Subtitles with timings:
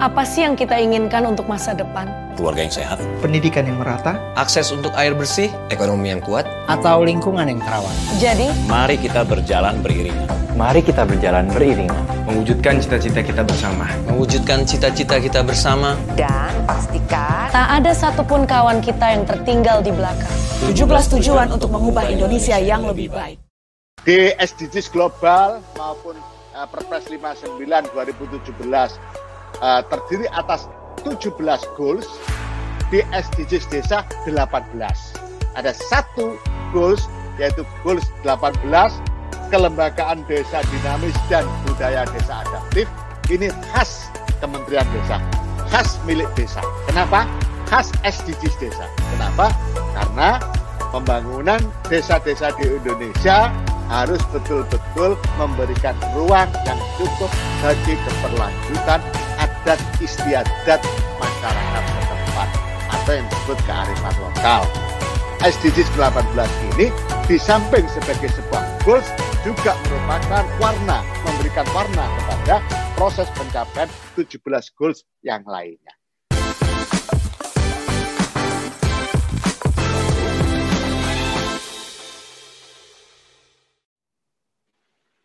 [0.00, 2.08] Apa sih yang kita inginkan untuk masa depan?
[2.40, 7.44] keluarga yang sehat, pendidikan yang merata, akses untuk air bersih, ekonomi yang kuat, atau lingkungan
[7.44, 7.92] yang terawat.
[8.16, 10.24] Jadi, mari kita berjalan beriringan.
[10.56, 12.00] Mari kita berjalan beriringan.
[12.24, 13.92] Mewujudkan cita-cita kita bersama.
[14.08, 16.00] Mewujudkan cita-cita kita bersama.
[16.16, 20.32] Dan pastikan tak ada satupun kawan kita yang tertinggal di belakang.
[20.64, 23.36] 17 tujuan untuk mengubah Indonesia yang lebih baik.
[24.00, 26.16] Di SDGs global maupun
[26.56, 27.60] uh, Perpres 59
[27.92, 29.29] 2017
[29.62, 30.66] uh, terdiri atas
[31.06, 31.36] 17
[31.78, 32.08] goals
[32.90, 34.74] di SDGs desa 18.
[35.56, 36.36] Ada satu
[36.74, 37.06] goals
[37.38, 38.60] yaitu goals 18
[39.48, 42.86] kelembagaan desa dinamis dan budaya desa adaptif.
[43.30, 44.10] Ini khas
[44.40, 45.20] Kementerian Desa,
[45.68, 46.64] khas milik desa.
[46.88, 47.28] Kenapa?
[47.68, 48.88] Khas SDGs desa.
[49.14, 49.52] Kenapa?
[49.94, 50.40] Karena
[50.90, 53.52] pembangunan desa-desa di Indonesia
[53.92, 57.30] harus betul-betul memberikan ruang yang cukup
[57.62, 59.00] bagi keberlanjutan
[59.60, 60.80] adat istiadat
[61.20, 62.48] masyarakat setempat
[62.88, 64.62] atau yang disebut kearifan lokal.
[65.40, 66.36] SDGs 18
[66.76, 66.88] ini
[67.28, 69.08] di samping sebagai sebuah goals
[69.44, 72.64] juga merupakan warna, memberikan warna kepada
[72.96, 74.40] proses pencapaian 17
[74.76, 75.99] goals yang lainnya.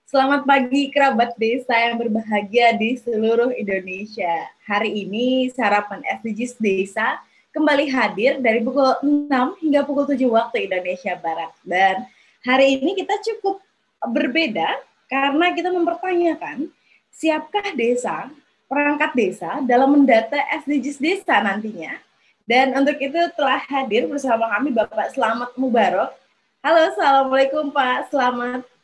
[0.06, 4.46] Selamat pagi kerabat desa yang berbahagia di seluruh Indonesia.
[4.62, 7.18] Hari ini sarapan SDGs Desa
[7.50, 11.58] kembali hadir dari pukul 6 hingga pukul 7 waktu Indonesia Barat.
[11.66, 12.06] Dan
[12.46, 13.58] hari ini kita cukup
[14.06, 14.78] berbeda
[15.10, 16.70] karena kita mempertanyakan
[17.10, 18.30] siapkah desa,
[18.70, 21.98] perangkat desa dalam mendata SDGs Desa nantinya.
[22.46, 26.14] Dan untuk itu telah hadir bersama kami Bapak Selamat Mubarok.
[26.62, 28.75] Halo, Assalamualaikum Pak Selamat.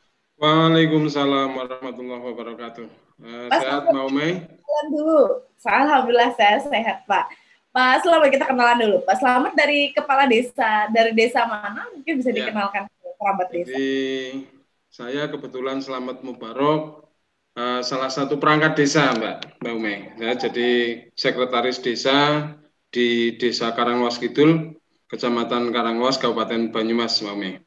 [0.42, 2.90] Waalaikumsalam warahmatullahi wabarakatuh.
[3.22, 4.42] Uh, sehat mau Mei?
[4.42, 5.22] Kenalan dulu.
[5.62, 7.30] Alhamdulillah saya sehat Pak.
[7.70, 8.98] Pak Selamat kita kenalan dulu.
[9.06, 11.86] Pak Selamat dari kepala desa dari desa mana?
[11.94, 12.42] Mungkin bisa ya.
[12.42, 13.70] dikenalkan kerabat desa.
[13.70, 13.94] Jadi
[14.90, 17.06] saya kebetulan Selamat Mubarok
[17.54, 20.10] uh, salah satu perangkat desa Mbak Mbak Mei.
[20.18, 20.70] Ya, jadi
[21.22, 22.50] sekretaris desa
[22.90, 24.74] di Desa Karangwas Kidul,
[25.06, 27.62] Kecamatan Karangwas, Kabupaten Banyumas, Mbak Mei.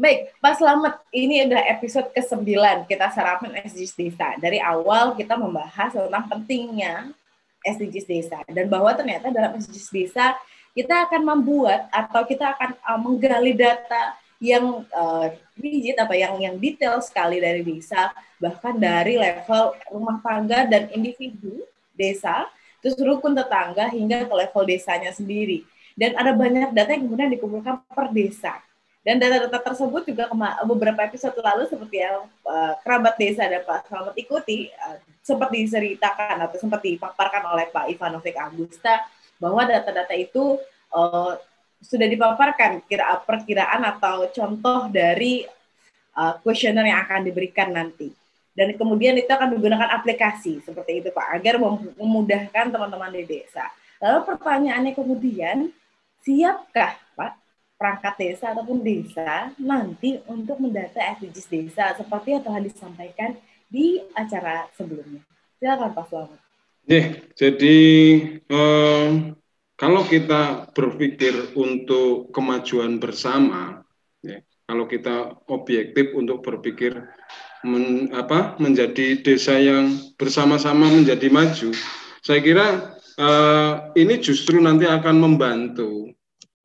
[0.00, 2.56] Baik, Pak Selamat, ini udah episode ke-9.
[2.88, 4.32] Kita sarapan SDGs Desa.
[4.40, 7.12] Dari awal kita membahas tentang pentingnya
[7.60, 8.40] SDGs Desa.
[8.48, 10.32] Dan bahwa ternyata dalam SDGs Desa
[10.72, 16.56] kita akan membuat atau kita akan uh, menggali data yang uh, rigid apa yang yang
[16.56, 18.08] detail sekali dari desa
[18.40, 21.60] bahkan dari level rumah tangga dan individu
[21.92, 22.48] desa
[22.80, 25.60] terus rukun tetangga hingga ke level desanya sendiri.
[25.92, 28.64] Dan ada banyak data yang kemudian dikumpulkan per desa
[29.00, 30.28] dan data-data tersebut juga
[30.68, 36.36] beberapa episode lalu seperti yang uh, kerabat desa dan Pak Selamat ikuti uh, sempat diceritakan
[36.44, 39.00] atau sempat dipaparkan oleh Pak Ivanovic Agusta
[39.40, 40.60] bahwa data-data itu
[40.92, 41.32] uh,
[41.80, 45.48] sudah dipaparkan kira perkiraan atau contoh dari
[46.44, 48.12] kuesioner uh, yang akan diberikan nanti.
[48.52, 51.56] Dan kemudian itu akan menggunakan aplikasi seperti itu Pak agar
[51.96, 53.64] memudahkan teman-teman di desa.
[53.96, 55.72] Lalu pertanyaannya kemudian
[56.20, 57.00] siapkah
[57.80, 63.40] perangkat desa ataupun desa nanti untuk mendata SDGs desa seperti yang telah disampaikan
[63.72, 65.24] di acara sebelumnya.
[65.56, 66.40] Silakan Pak Selamat.
[66.84, 67.78] Yeah, jadi
[68.52, 69.32] um,
[69.80, 73.80] kalau kita berpikir untuk kemajuan bersama,
[74.20, 76.92] ya, kalau kita objektif untuk berpikir
[77.64, 81.72] men, apa, menjadi desa yang bersama-sama menjadi maju,
[82.20, 86.12] saya kira uh, ini justru nanti akan membantu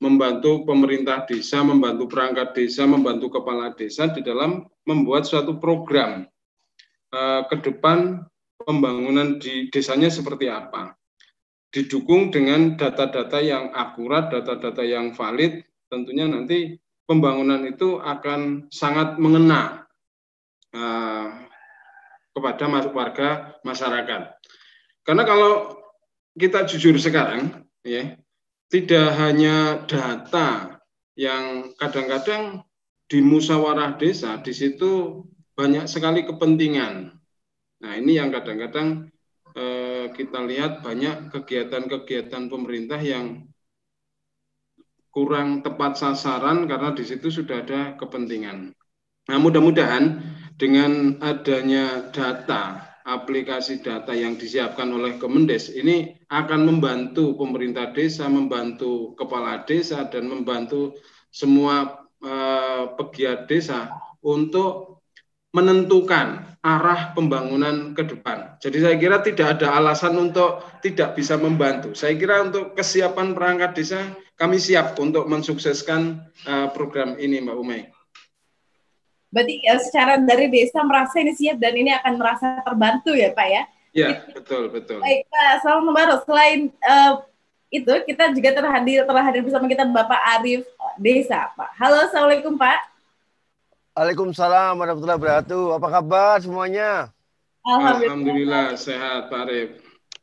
[0.04, 6.28] membantu pemerintah desa, membantu perangkat desa, membantu kepala desa di dalam membuat suatu program
[7.16, 8.28] uh, ke depan
[8.60, 10.96] pembangunan di desanya seperti apa.
[11.72, 19.84] Didukung dengan data-data yang akurat, data-data yang valid, tentunya nanti pembangunan itu akan sangat mengena
[20.72, 21.28] uh,
[22.36, 23.30] kepada warga
[23.64, 24.22] masyarakat.
[25.04, 25.80] Karena kalau
[26.36, 28.20] kita jujur sekarang, ya
[28.70, 30.82] tidak hanya data
[31.16, 32.66] yang kadang-kadang
[33.06, 35.22] di musyawarah desa, di situ
[35.56, 37.14] banyak sekali kepentingan.
[37.82, 39.14] Nah ini yang kadang-kadang
[39.56, 43.46] eh, kita lihat banyak kegiatan-kegiatan pemerintah yang
[45.14, 48.76] kurang tepat sasaran karena di situ sudah ada kepentingan.
[49.26, 50.20] Nah mudah-mudahan
[50.60, 59.14] dengan adanya data aplikasi data yang disiapkan oleh Kemendes ini akan membantu pemerintah desa, membantu
[59.14, 60.98] kepala desa, dan membantu
[61.30, 63.94] semua uh, pegiat desa
[64.26, 65.06] untuk
[65.54, 68.58] menentukan arah pembangunan ke depan.
[68.58, 71.94] Jadi saya kira tidak ada alasan untuk tidak bisa membantu.
[71.94, 74.02] Saya kira untuk kesiapan perangkat desa
[74.36, 77.82] kami siap untuk mensukseskan uh, program ini Mbak Umay.
[79.36, 83.48] Berarti ya, secara dari desa merasa ini siap dan ini akan merasa terbantu ya Pak
[83.52, 83.64] ya?
[83.92, 85.04] Iya, betul, betul.
[85.04, 86.16] Baik Pak, selamat baru.
[86.24, 87.20] Selain uh,
[87.68, 90.64] itu kita juga terhadir terhadir bersama kita Bapak Arif
[90.96, 91.76] Desa Pak.
[91.76, 92.80] Halo, Assalamualaikum Pak.
[94.00, 95.64] Waalaikumsalam warahmatullahi wabarakatuh.
[95.84, 97.12] Apa kabar semuanya?
[97.68, 99.70] Alhamdulillah, Alhamdulillah sehat Pak Arif.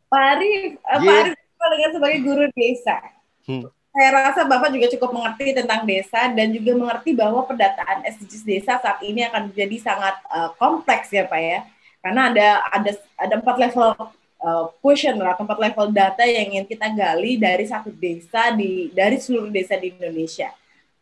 [0.08, 1.04] Pak Arif, yeah.
[1.04, 1.36] Pak Arif
[1.68, 2.96] dengan sebagai guru desa.
[3.44, 3.68] Hmm.
[3.92, 8.80] Saya rasa Bapak juga cukup mengerti tentang desa dan juga mengerti bahwa pendataan SDGs desa
[8.80, 11.60] saat ini akan menjadi sangat uh, kompleks ya Pak ya.
[12.00, 12.90] Karena ada ada
[13.20, 13.92] ada empat level
[14.40, 19.20] uh, question atau empat level data yang ingin kita gali dari satu desa di dari
[19.20, 20.48] seluruh desa di Indonesia.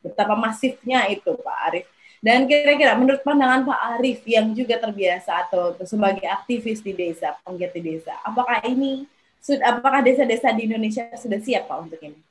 [0.03, 1.87] Betapa masifnya itu Pak Arif.
[2.19, 7.71] Dan kira-kira menurut pandangan Pak Arief yang juga terbiasa atau sebagai aktivis di desa, penggiat
[7.71, 9.07] di desa, apakah ini
[9.65, 12.30] apakah desa-desa di Indonesia sudah siap Pak untuk ini?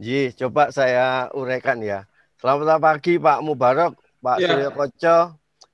[0.00, 2.06] Ji, coba saya uraikan ya.
[2.38, 4.48] Selamat pagi Pak Mubarak, Pak ya.
[4.52, 5.16] Suryo Koco,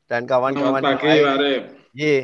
[0.06, 1.24] dan kawan-kawan yang lain.
[1.24, 1.62] Pak Arif.
[1.96, 2.14] Ji,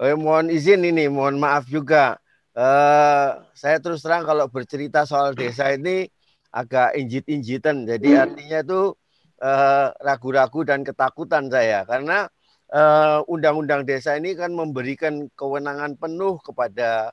[0.00, 2.16] oh, mohon izin ini, mohon maaf juga.
[2.56, 6.08] Uh, saya terus terang kalau bercerita soal desa ini
[6.48, 7.84] agak injit-injitan.
[7.84, 8.22] Jadi hmm.
[8.24, 8.96] artinya tuh
[9.36, 12.24] Eh, ragu-ragu uh, dan ketakutan saya karena
[12.72, 17.12] eh, undang-undang desa ini kan memberikan kewenangan penuh kepada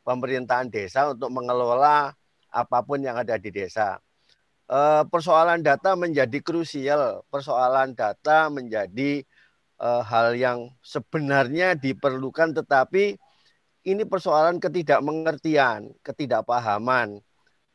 [0.00, 2.16] pemerintahan desa untuk mengelola
[2.50, 3.98] apa pun yang ada di desa.
[4.70, 9.26] Uh, persoalan data menjadi krusial, persoalan data menjadi
[9.82, 13.18] uh, hal yang sebenarnya diperlukan, tetapi
[13.82, 17.18] ini persoalan ketidakmengertian, ketidakpahaman.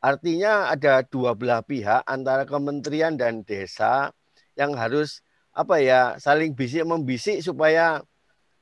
[0.00, 4.14] Artinya ada dua belah pihak antara kementerian dan desa
[4.54, 5.20] yang harus
[5.56, 8.04] apa ya saling bisik membisik supaya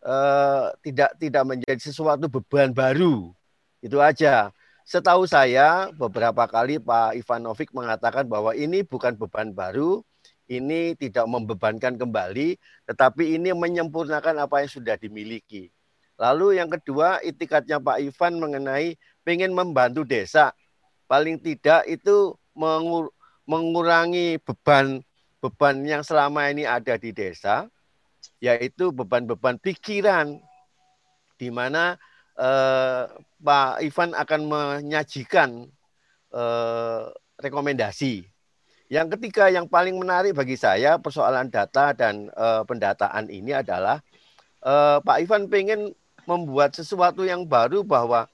[0.07, 3.35] uh, tidak tidak menjadi sesuatu beban baru.
[3.85, 4.55] Itu aja.
[4.85, 10.05] Setahu saya beberapa kali Pak Ivanovic mengatakan bahwa ini bukan beban baru,
[10.45, 15.73] ini tidak membebankan kembali, tetapi ini menyempurnakan apa yang sudah dimiliki.
[16.21, 20.53] Lalu yang kedua, itikatnya Pak Ivan mengenai pengen membantu desa
[21.09, 23.13] paling tidak itu mengur
[23.45, 25.05] mengurangi beban
[25.41, 27.69] beban yang selama ini ada di desa
[28.41, 30.41] yaitu beban-beban pikiran
[31.37, 32.01] di mana
[32.39, 33.03] eh,
[33.45, 35.69] Pak Ivan akan menyajikan
[36.35, 37.05] eh,
[37.41, 38.27] rekomendasi.
[38.93, 44.01] Yang ketiga yang paling menarik bagi saya persoalan data dan eh, pendataan ini adalah
[45.05, 45.93] Pak Ivan pengen
[46.25, 48.25] membuat sesuatu yang baru bahwa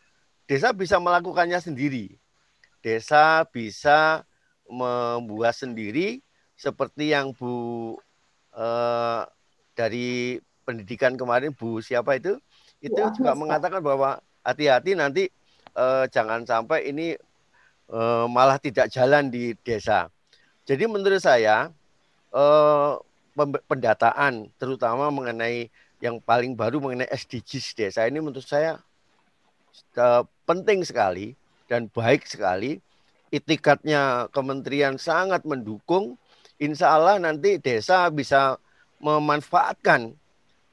[0.46, 2.20] desa bisa melakukannya sendiri
[2.80, 4.24] desa bisa
[4.66, 6.24] membuat sendiri
[6.56, 7.96] seperti yang Bu
[8.56, 9.22] eh,
[9.76, 12.36] dari pendidikan kemarin Bu siapa itu
[12.80, 15.24] itu ya, juga mengatakan bahwa hati-hati nanti
[15.76, 17.16] eh, jangan sampai ini
[17.92, 20.08] eh, malah tidak jalan di desa.
[20.64, 21.68] Jadi menurut saya
[22.32, 22.92] eh,
[23.68, 25.68] pendataan terutama mengenai
[26.00, 28.80] yang paling baru mengenai SDGs desa ini menurut saya
[29.96, 31.36] eh, penting sekali
[31.70, 32.82] dan baik sekali.
[33.30, 36.18] Itikatnya kementerian sangat mendukung.
[36.58, 38.58] Insya Allah nanti desa bisa
[38.98, 40.12] memanfaatkan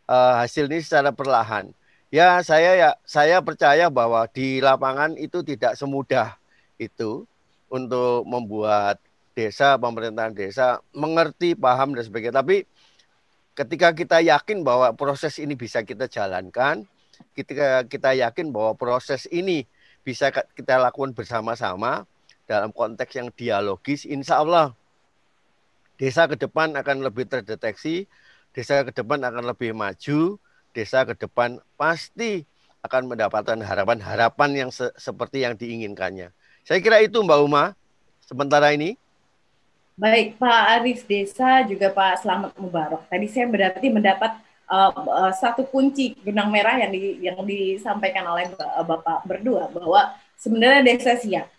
[0.07, 1.71] uh, hasil ini secara perlahan.
[2.07, 6.39] Ya saya ya saya percaya bahwa di lapangan itu tidak semudah
[6.79, 7.27] itu
[7.67, 9.03] untuk membuat
[9.35, 12.39] desa pemerintahan desa mengerti paham dan sebagainya.
[12.39, 12.63] Tapi
[13.59, 16.87] ketika kita yakin bahwa proses ini bisa kita jalankan,
[17.35, 19.67] ketika kita yakin bahwa proses ini
[20.07, 22.07] bisa kita lakukan bersama-sama
[22.47, 24.71] dalam konteks yang dialogis, insya Allah
[25.99, 28.07] desa ke depan akan lebih terdeteksi,
[28.55, 30.39] desa ke depan akan lebih maju,
[30.77, 32.45] desa ke depan pasti
[32.85, 36.29] akan mendapatkan harapan-harapan yang se seperti yang diinginkannya.
[36.61, 37.73] Saya kira itu Mbak Uma,
[38.21, 38.93] sementara ini.
[39.97, 43.09] Baik Pak Arif Desa, juga Pak Selamat Mubarak.
[43.09, 44.37] Tadi saya berarti mendapat
[44.69, 48.45] uh, uh, satu kunci benang merah yang di, yang disampaikan oleh
[48.85, 51.49] Bapak berdua bahwa sebenarnya desa siap.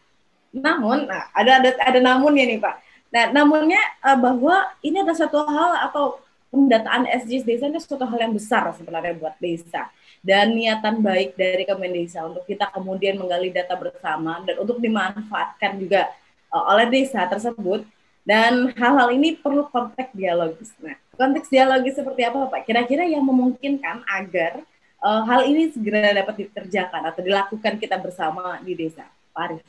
[0.55, 2.75] Namun nah, ada ada ada namunnya nih Pak.
[3.09, 8.19] Nah, namunnya uh, bahwa ini ada satu hal atau pendataan SDGs desa ini suatu hal
[8.19, 9.93] yang besar sebenarnya buat desa
[10.25, 16.09] dan niatan baik dari Kemendesa untuk kita kemudian menggali data bersama dan untuk dimanfaatkan juga
[16.50, 17.85] uh, oleh desa tersebut
[18.28, 20.76] dan hal-hal ini perlu konteks dialogis.
[20.85, 22.69] Nah, konteks dialogis seperti apa Pak?
[22.69, 24.61] Kira-kira yang memungkinkan agar
[25.00, 29.62] uh, hal ini segera dapat dikerjakan atau dilakukan kita bersama di desa, Pak Arif?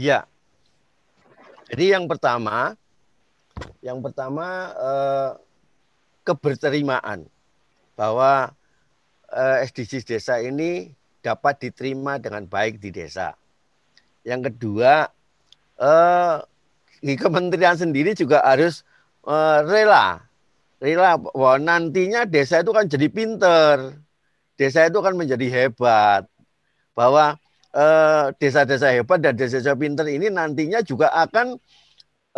[0.00, 0.24] Ya.
[1.68, 2.80] Jadi yang pertama,
[3.84, 5.30] yang pertama uh,
[6.24, 7.28] keberterimaan
[7.94, 8.50] bahwa
[9.30, 10.90] uh, SDGs desa ini
[11.24, 13.36] dapat diterima dengan baik di desa.
[14.24, 15.08] Yang kedua,
[15.78, 16.36] uh,
[17.04, 18.82] di kementerian sendiri juga harus
[19.28, 20.24] uh, rela,
[20.80, 24.00] rela bahwa nantinya desa itu kan jadi pinter,
[24.56, 26.24] desa itu kan menjadi hebat,
[26.96, 27.36] bahwa
[28.38, 31.58] desa-desa uh, hebat dan desa-desa pinter ini nantinya juga akan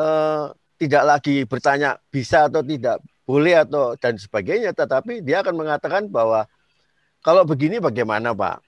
[0.00, 6.06] uh, tidak lagi bertanya bisa atau tidak boleh atau dan sebagainya, tetapi dia akan mengatakan
[6.06, 6.46] bahwa
[7.24, 8.62] kalau begini bagaimana Pak?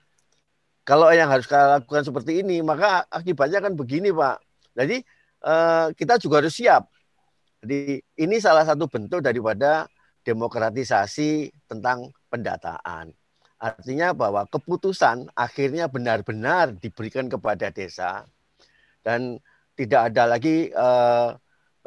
[0.83, 4.43] Kalau yang harus kita lakukan seperti ini, maka akibatnya kan begini Pak.
[4.75, 4.97] Jadi
[5.47, 6.91] eh, kita juga harus siap.
[7.63, 9.87] Jadi ini salah satu bentuk daripada
[10.27, 13.15] demokratisasi tentang pendataan.
[13.59, 18.23] Artinya bahwa keputusan akhirnya benar-benar diberikan kepada desa
[19.03, 19.39] dan
[19.79, 21.29] tidak ada lagi eh,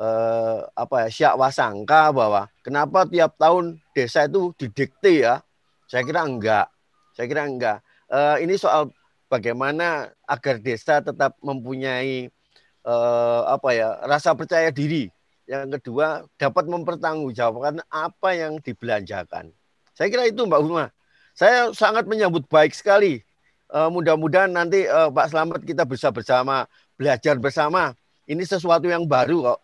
[0.01, 5.45] eh, apa ya syak wasangka bahwa kenapa tiap tahun desa itu didikte ya
[5.91, 6.71] saya kira enggak.
[7.11, 7.83] Saya kira enggak.
[8.07, 8.95] Uh, ini soal
[9.27, 12.31] bagaimana agar desa tetap mempunyai
[12.87, 15.11] uh, apa ya rasa percaya diri.
[15.43, 19.51] Yang kedua dapat mempertanggungjawabkan apa yang dibelanjakan.
[19.91, 20.95] Saya kira itu Mbak Huma.
[21.35, 23.19] Saya sangat menyambut baik sekali.
[23.67, 27.91] Uh, mudah-mudahan nanti uh, Pak Slamet kita bisa bersama belajar bersama.
[28.31, 29.59] Ini sesuatu yang baru kok.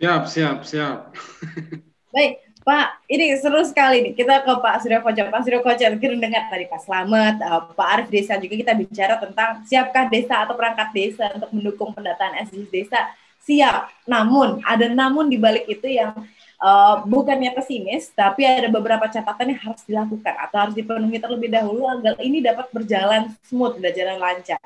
[0.00, 1.12] Siap, siap, siap.
[2.16, 4.12] Baik, Pak, ini seru sekali nih.
[4.16, 5.28] Kita ke Pak Surya Koca.
[5.28, 9.20] Pak Surya Koca, mungkin dengar tadi Pak Slamet, uh, Pak Arif Desa juga kita bicara
[9.20, 13.12] tentang siapkah desa atau perangkat desa untuk mendukung pendataan SDGs desa.
[13.44, 16.16] Siap, namun ada namun di balik itu yang
[16.64, 21.84] uh, bukannya pesimis, tapi ada beberapa catatan yang harus dilakukan atau harus dipenuhi terlebih dahulu
[21.92, 24.60] agar ini dapat berjalan smooth, berjalan lancar.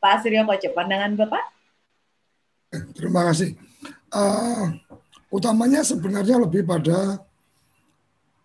[0.00, 1.44] Pak Surya Koca, pandangan Bapak?
[2.96, 3.67] Terima kasih.
[4.08, 4.72] Uh,
[5.28, 7.20] utamanya sebenarnya lebih pada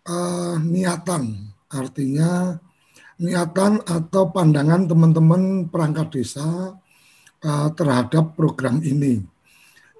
[0.04, 2.60] uh, niatan, artinya
[3.16, 6.76] niatan atau pandangan teman-teman perangkat desa
[7.44, 9.24] uh, terhadap program ini.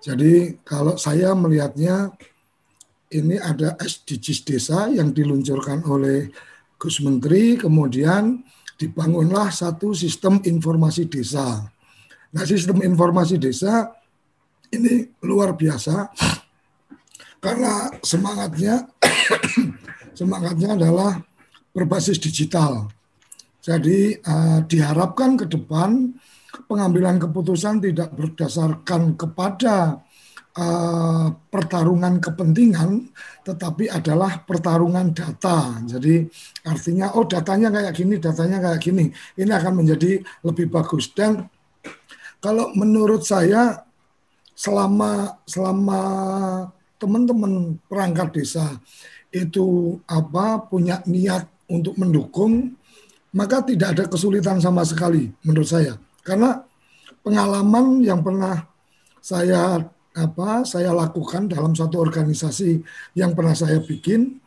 [0.04, 2.12] Jadi kalau saya melihatnya
[3.14, 6.28] ini ada SDGs desa yang diluncurkan oleh
[6.76, 8.42] Gus Menteri, kemudian
[8.76, 11.64] dibangunlah satu sistem informasi desa.
[12.34, 13.94] Nah, sistem informasi desa
[14.78, 16.10] ini luar biasa
[17.44, 18.88] karena semangatnya
[20.18, 21.20] semangatnya adalah
[21.74, 22.88] berbasis digital.
[23.64, 26.12] Jadi uh, diharapkan ke depan
[26.70, 30.04] pengambilan keputusan tidak berdasarkan kepada
[30.54, 33.10] uh, pertarungan kepentingan,
[33.42, 35.80] tetapi adalah pertarungan data.
[35.84, 36.24] Jadi
[36.64, 39.04] artinya oh datanya kayak gini, datanya kayak gini,
[39.40, 41.10] ini akan menjadi lebih bagus.
[41.12, 41.48] Dan
[42.38, 43.83] kalau menurut saya
[44.54, 46.00] selama selama
[46.96, 48.78] teman-teman perangkat desa
[49.34, 52.78] itu apa punya niat untuk mendukung
[53.34, 55.98] maka tidak ada kesulitan sama sekali menurut saya.
[56.22, 56.62] Karena
[57.26, 58.62] pengalaman yang pernah
[59.18, 59.82] saya
[60.14, 62.78] apa saya lakukan dalam satu organisasi
[63.18, 64.38] yang pernah saya bikin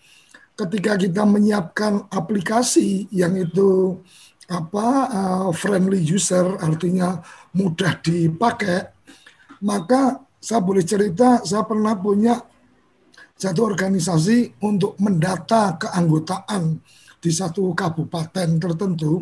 [0.56, 4.00] ketika kita menyiapkan aplikasi yang itu
[4.48, 7.20] apa uh, friendly user artinya
[7.52, 8.97] mudah dipakai
[9.64, 12.38] maka saya boleh cerita saya pernah punya
[13.38, 16.82] satu organisasi untuk mendata keanggotaan
[17.22, 19.22] di satu kabupaten tertentu,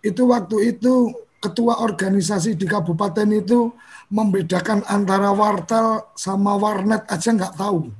[0.00, 3.68] itu waktu itu ketua organisasi di kabupaten itu
[4.08, 7.92] membedakan antara wartel sama warnet aja nggak tahu.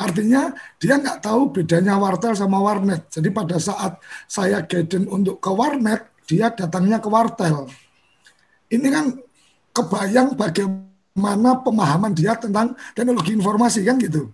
[0.00, 3.04] Artinya dia nggak tahu bedanya wartel sama warnet.
[3.12, 7.68] Jadi pada saat saya guidance untuk ke warnet, dia datangnya ke wartel.
[8.72, 9.12] Ini kan
[9.76, 14.30] kebayang bagaimana pemahaman dia tentang teknologi informasi kan gitu.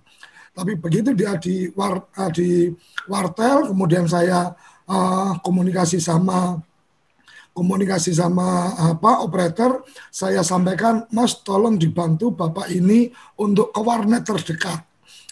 [0.57, 2.73] Tapi begitu dia di war, uh, di
[3.05, 4.57] wartel, kemudian saya
[4.89, 6.61] uh, komunikasi sama
[7.57, 9.81] komunikasi sama apa operator,
[10.13, 13.09] saya sampaikan, Mas tolong dibantu Bapak ini
[13.41, 14.85] untuk ke warnet terdekat.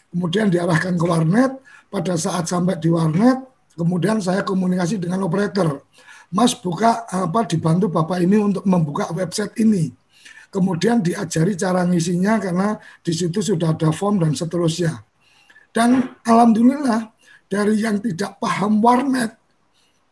[0.08, 1.52] Kemudian diarahkan ke warnet,
[1.92, 3.44] pada saat sampai di warnet,
[3.76, 5.84] kemudian saya komunikasi dengan operator.
[6.32, 9.92] Mas buka apa dibantu Bapak ini untuk membuka website ini.
[10.54, 15.02] Kemudian diajari cara ngisinya karena di situ sudah ada form dan seterusnya.
[15.74, 17.10] Dan alhamdulillah
[17.50, 19.34] dari yang tidak paham warnet,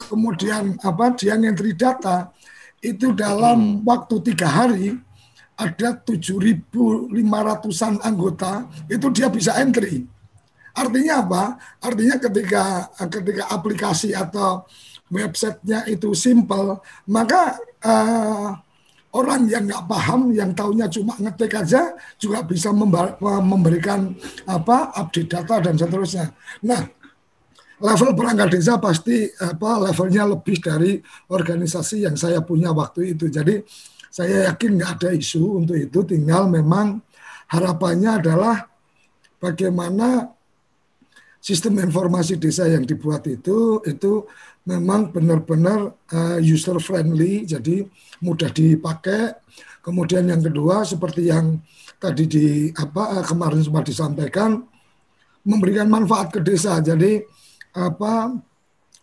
[0.03, 2.35] kemudian apa dia ngentri data,
[2.83, 3.87] itu dalam hmm.
[3.87, 4.99] waktu tiga hari
[5.55, 10.03] ada 7.500an anggota itu dia bisa entry.
[10.75, 11.55] Artinya apa?
[11.79, 14.67] Artinya ketika ketika aplikasi atau
[15.07, 18.59] websitenya itu simple, maka uh,
[19.13, 22.73] orang yang nggak paham, yang taunya cuma ngetik aja juga bisa
[23.45, 24.17] memberikan
[24.49, 26.33] apa update data dan seterusnya.
[26.65, 26.81] Nah,
[27.83, 30.97] level perangkat desa pasti apa levelnya lebih dari
[31.29, 33.29] organisasi yang saya punya waktu itu.
[33.29, 33.61] Jadi
[34.09, 35.99] saya yakin nggak ada isu untuk itu.
[36.05, 37.01] Tinggal memang
[37.53, 38.65] harapannya adalah
[39.37, 40.33] bagaimana
[41.43, 44.25] sistem informasi desa yang dibuat itu itu
[44.63, 47.87] memang benar-benar uh, user friendly, jadi
[48.23, 49.35] mudah dipakai.
[49.83, 51.59] Kemudian yang kedua seperti yang
[51.99, 54.63] tadi di apa uh, kemarin sempat disampaikan
[55.43, 56.79] memberikan manfaat ke desa.
[56.79, 57.19] Jadi
[57.75, 58.31] apa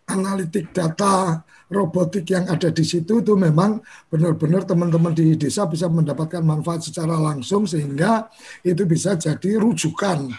[0.10, 3.78] analitik data robotik yang ada di situ itu memang
[4.10, 8.26] benar-benar teman-teman di desa bisa mendapatkan manfaat secara langsung sehingga
[8.66, 10.34] itu bisa jadi rujukan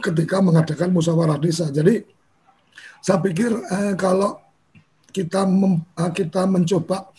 [0.00, 1.68] ketika mengadakan musyawarah desa.
[1.68, 2.00] Jadi
[3.02, 4.38] saya pikir eh, kalau
[5.10, 7.10] kita mem, eh, kita mencoba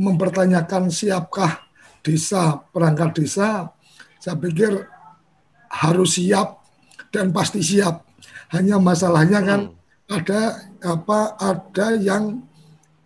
[0.00, 1.60] mempertanyakan siapkah
[2.00, 3.68] desa perangkat desa,
[4.16, 4.72] saya pikir
[5.68, 6.64] harus siap
[7.12, 8.08] dan pasti siap.
[8.48, 10.16] Hanya masalahnya kan hmm.
[10.16, 10.40] ada
[10.80, 12.40] apa ada yang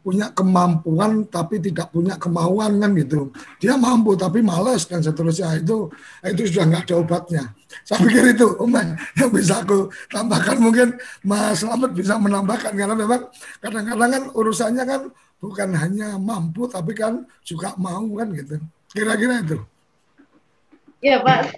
[0.00, 3.28] punya kemampuan tapi tidak punya kemauan kan gitu.
[3.60, 5.92] Dia mampu tapi males dan seterusnya itu
[6.24, 7.44] itu sudah nggak ada obatnya.
[7.84, 8.74] Saya pikir itu Om
[9.20, 13.28] yang bisa aku tambahkan mungkin Mas Slamet bisa menambahkan karena memang
[13.60, 15.00] kadang-kadang kan urusannya kan
[15.38, 18.56] bukan hanya mampu tapi kan juga mau kan gitu.
[18.90, 19.58] Kira-kira itu.
[21.00, 21.56] Ya Pak,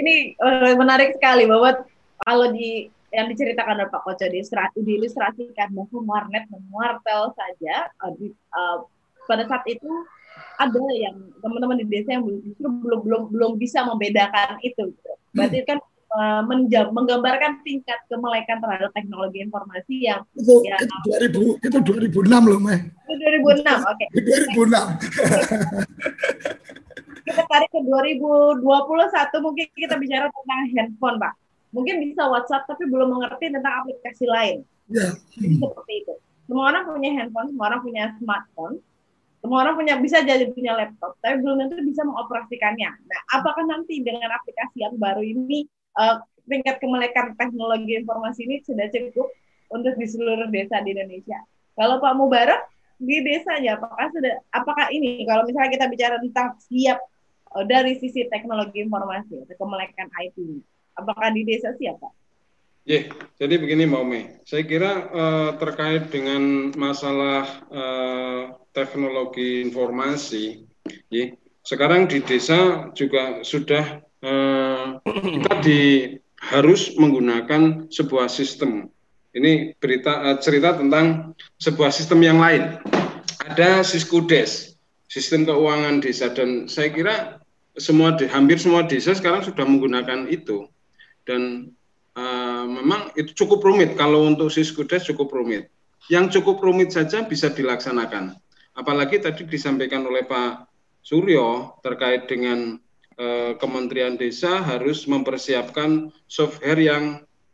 [0.00, 1.84] ini eh, menarik sekali bahwa
[2.24, 4.44] kalau di yang diceritakan oleh Pak Koco di
[4.84, 8.84] diilustrasikan bahwa warnet dan wartel saja uh, di, uh,
[9.24, 9.88] pada saat itu
[10.60, 14.92] ada yang teman-teman di desa yang justru belum belum belum bisa membedakan itu.
[14.92, 15.12] Gitu.
[15.32, 15.80] Berarti kan
[16.20, 20.92] uh, menjam, menggambarkan tingkat kemelekan terhadap teknologi informasi yang itu, ya, itu
[21.64, 21.80] 2000 itu
[22.12, 22.92] 2006 loh meh.
[23.08, 23.96] Itu 2006, oke.
[23.96, 24.08] Okay.
[24.68, 24.84] 2006.
[27.28, 28.64] kita tarik ke 2021
[29.44, 34.58] mungkin kita bicara tentang handphone, Pak mungkin bisa WhatsApp tapi belum mengerti tentang aplikasi lain.
[34.88, 35.12] Yeah.
[35.36, 36.14] Jadi seperti itu.
[36.48, 38.80] Semua orang punya handphone, semua orang punya smartphone,
[39.44, 42.90] semua orang punya bisa jadi punya laptop, tapi belum tentu bisa mengoperasikannya.
[42.90, 45.68] Nah, apakah nanti dengan aplikasi yang baru ini
[46.00, 49.28] uh, tingkat kemelekan teknologi informasi ini sudah cukup
[49.68, 51.36] untuk di seluruh desa di Indonesia?
[51.76, 52.64] Kalau Pak Mubarak
[52.98, 56.98] di desanya, apakah sudah, apakah ini kalau misalnya kita bicara tentang siap
[57.52, 60.64] uh, dari sisi teknologi informasi atau kemelekan IT ini?
[60.98, 62.10] Apakah di desa siapa?
[62.88, 63.04] Ya, yeah,
[63.36, 70.64] jadi begini Mbak Umi, saya kira uh, terkait dengan masalah uh, teknologi informasi,
[71.12, 75.80] ya, sekarang di desa juga sudah uh, kita di
[76.48, 78.88] harus menggunakan sebuah sistem.
[79.36, 82.80] Ini berita uh, cerita tentang sebuah sistem yang lain.
[83.44, 84.80] Ada Siskudes,
[85.12, 87.44] sistem keuangan desa dan saya kira
[87.76, 90.72] semua hampir semua desa sekarang sudah menggunakan itu
[91.28, 91.68] dan
[92.16, 95.68] uh, memang itu cukup rumit kalau untuk Siskudes cukup rumit.
[96.08, 98.32] Yang cukup rumit saja bisa dilaksanakan.
[98.72, 100.72] Apalagi tadi disampaikan oleh Pak
[101.04, 102.80] Suryo terkait dengan
[103.20, 107.04] uh, Kementerian Desa harus mempersiapkan software yang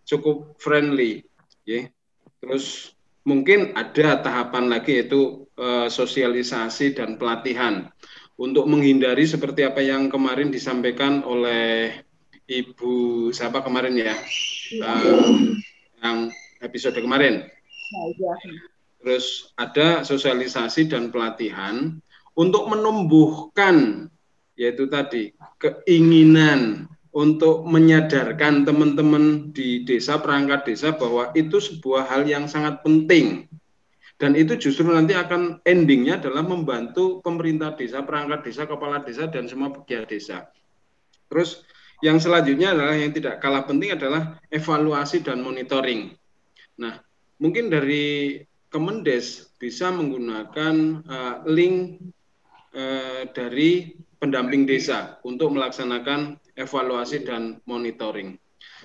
[0.07, 1.27] cukup friendly,
[1.67, 1.91] ya.
[2.39, 7.89] Terus mungkin ada tahapan lagi yaitu uh, sosialisasi dan pelatihan
[8.37, 12.05] untuk menghindari seperti apa yang kemarin disampaikan oleh
[12.45, 14.15] Ibu siapa kemarin ya,
[14.85, 15.57] um,
[16.05, 16.19] yang
[16.61, 17.49] episode kemarin.
[19.01, 21.97] Terus ada sosialisasi dan pelatihan
[22.37, 24.09] untuk menumbuhkan
[24.55, 32.47] yaitu tadi keinginan untuk menyadarkan teman-teman di desa perangkat desa bahwa itu sebuah hal yang
[32.47, 33.51] sangat penting
[34.15, 39.51] dan itu justru nanti akan endingnya adalah membantu pemerintah desa, perangkat desa, kepala desa dan
[39.51, 40.55] semua pegiat desa.
[41.27, 41.67] Terus
[42.05, 46.13] yang selanjutnya adalah yang tidak kalah penting adalah evaluasi dan monitoring.
[46.77, 47.01] Nah,
[47.41, 50.75] mungkin dari Kemendes bisa menggunakan
[51.09, 52.05] uh, link
[52.77, 58.37] uh, dari pendamping desa untuk melaksanakan evaluasi dan monitoring.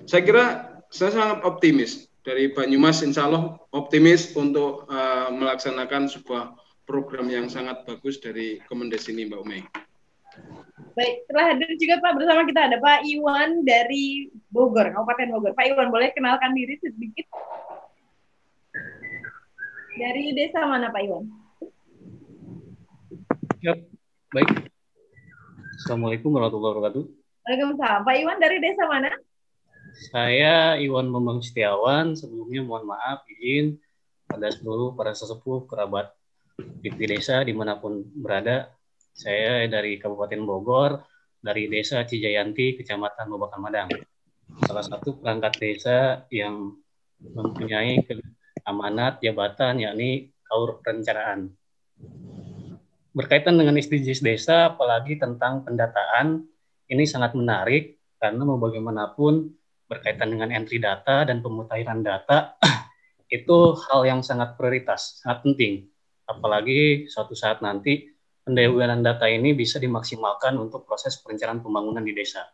[0.08, 0.44] Saya kira
[0.88, 6.56] saya sangat optimis dari Banyumas, insya Allah optimis untuk uh, melaksanakan sebuah
[6.88, 9.89] program yang sangat bagus dari Kemendes ini, Mbak Umay.
[10.94, 15.52] Baik, setelah hadir juga Pak bersama kita ada Pak Iwan dari Bogor, Kabupaten Bogor.
[15.54, 17.26] Pak Iwan, boleh kenalkan diri sedikit?
[19.94, 21.24] Dari desa mana Pak Iwan?
[23.60, 23.76] Ya,
[24.34, 24.70] baik.
[25.80, 27.04] Assalamualaikum warahmatullahi wabarakatuh.
[27.46, 28.00] Waalaikumsalam.
[28.04, 29.10] Pak Iwan dari desa mana?
[30.10, 32.18] Saya Iwan Bambang Setiawan.
[32.18, 33.78] Sebelumnya mohon maaf, izin
[34.26, 36.14] pada seluruh para sesepuh, kerabat
[36.60, 38.68] di desa di mana pun berada
[39.10, 41.04] Saya dari Kabupaten Bogor,
[41.40, 43.88] dari Desa Cijayanti, Kecamatan Babakan Madang.
[44.66, 46.74] Salah satu perangkat desa yang
[47.20, 48.02] mempunyai
[48.66, 51.54] amanat jabatan yakni kaur perencanaan.
[53.10, 56.46] Berkaitan dengan SDGs desa, apalagi tentang pendataan,
[56.90, 59.50] ini sangat menarik karena mau bagaimanapun
[59.86, 62.54] berkaitan dengan entry data dan pemutahiran data
[63.30, 65.86] itu hal yang sangat prioritas, sangat penting.
[66.26, 68.09] Apalagi suatu saat nanti
[68.44, 72.46] pendayagunaan data ini bisa dimaksimalkan untuk proses perencanaan pembangunan di desa,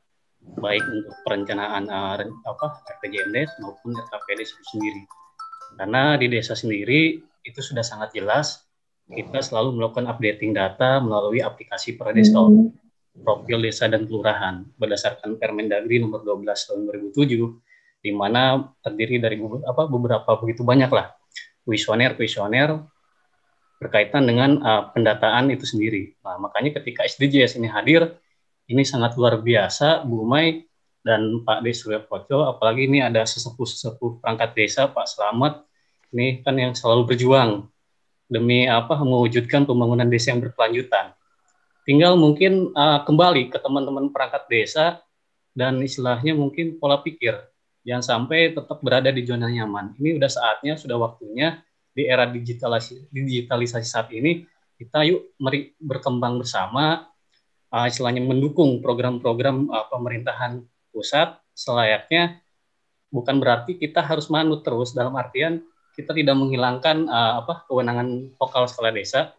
[0.58, 2.66] baik untuk perencanaan uh, apa
[2.98, 5.02] RPJMD maupun RKPD itu sendiri.
[5.76, 8.66] Karena di desa sendiri itu sudah sangat jelas
[9.06, 13.22] kita selalu melakukan updating data melalui aplikasi Pradesa hmm.
[13.22, 16.80] profil desa dan kelurahan berdasarkan Permendagri nomor 12 tahun
[17.14, 21.14] 2007 di mana terdiri dari apa beberapa begitu banyak lah
[21.62, 22.82] kuesioner kuesioner
[23.76, 26.16] berkaitan dengan uh, pendataan itu sendiri.
[26.24, 28.16] Nah, makanya ketika SDGs ini hadir,
[28.66, 30.64] ini sangat luar biasa Bu Mai
[31.04, 35.62] dan Pak Desril Koco, apalagi ini ada sesepuh-sesepuh perangkat desa Pak Selamat,
[36.10, 37.70] ini kan yang selalu berjuang
[38.26, 41.14] demi apa mewujudkan pembangunan desa yang berkelanjutan.
[41.86, 44.98] Tinggal mungkin uh, kembali ke teman-teman perangkat desa
[45.54, 47.38] dan istilahnya mungkin pola pikir.
[47.86, 49.94] Jangan sampai tetap berada di zona nyaman.
[49.94, 51.62] Ini sudah saatnya, sudah waktunya
[51.96, 54.44] di era digitalisasi, digitalisasi saat ini
[54.76, 57.08] kita yuk meri, berkembang bersama,
[57.72, 60.60] uh, istilahnya mendukung program-program uh, pemerintahan
[60.92, 62.44] pusat selayaknya.
[63.08, 65.64] Bukan berarti kita harus manut terus dalam artian
[65.96, 69.32] kita tidak menghilangkan uh, apa kewenangan lokal sekolah desa,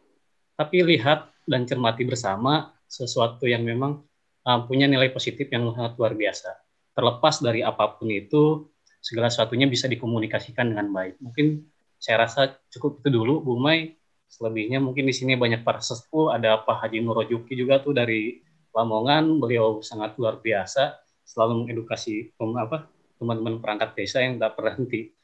[0.57, 4.01] tapi lihat dan cermati bersama sesuatu yang memang
[4.49, 6.57] uh, punya nilai positif yang sangat luar biasa.
[6.97, 8.65] Terlepas dari apa pun itu,
[8.97, 11.21] segala sesuatunya bisa dikomunikasikan dengan baik.
[11.21, 13.97] Mungkin saya rasa cukup itu dulu, Bu Mai.
[14.27, 18.43] Selebihnya mungkin di sini banyak para sesepuh, ada Pak Haji Nurojuki juga tuh dari
[18.75, 25.15] Lamongan, beliau sangat luar biasa, selalu mengedukasi apa teman-teman perangkat desa yang tak berhenti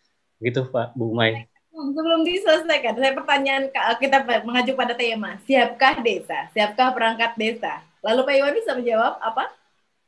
[0.42, 1.48] Gitu Pak Bu Mai.
[1.74, 6.52] Sebelum diselesaikan, saya pertanyaan kita mengajuk pada tema, siapkah desa?
[6.54, 7.82] Siapkah perangkat desa?
[8.06, 9.50] Lalu Pak Iwan bisa menjawab apa?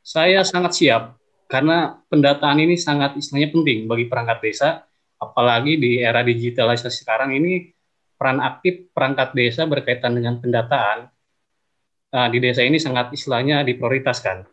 [0.06, 1.18] Saya sangat siap,
[1.50, 7.72] karena pendataan ini sangat istilahnya penting bagi perangkat desa, apalagi di era digitalisasi sekarang ini
[8.16, 11.08] peran aktif perangkat desa berkaitan dengan pendataan
[12.16, 14.46] nah, di desa ini sangat istilahnya diprioritaskan.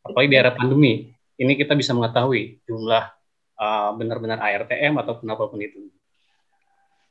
[0.00, 3.04] Apalagi di era pandemi, ini kita bisa mengetahui jumlah
[3.60, 5.92] uh, benar-benar ARTM ataupun apa pun itu.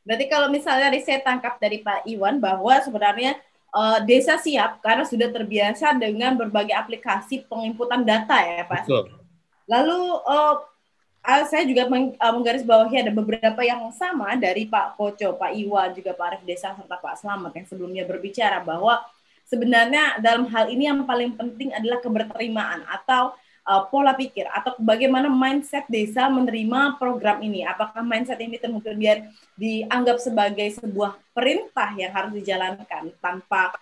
[0.01, 3.37] Berarti kalau misalnya saya tangkap dari Pak Iwan bahwa sebenarnya
[3.69, 8.89] uh, desa siap karena sudah terbiasa dengan berbagai aplikasi penginputan data ya Pak.
[8.89, 9.05] Betul.
[9.69, 10.55] Lalu uh,
[11.45, 16.17] saya juga meng, uh, menggarisbawahi ada beberapa yang sama dari Pak Koco, Pak Iwan, juga
[16.17, 19.03] Pak Arif Desa serta Pak Slamet yang sebelumnya berbicara bahwa
[19.45, 23.37] sebenarnya dalam hal ini yang paling penting adalah keberterimaan atau
[23.69, 27.61] uh, pola pikir atau bagaimana mindset desa menerima program ini.
[27.61, 33.77] Apakah mindset ini kemudian dianggap sebagai sebuah perintah yang harus dijalankan tanpa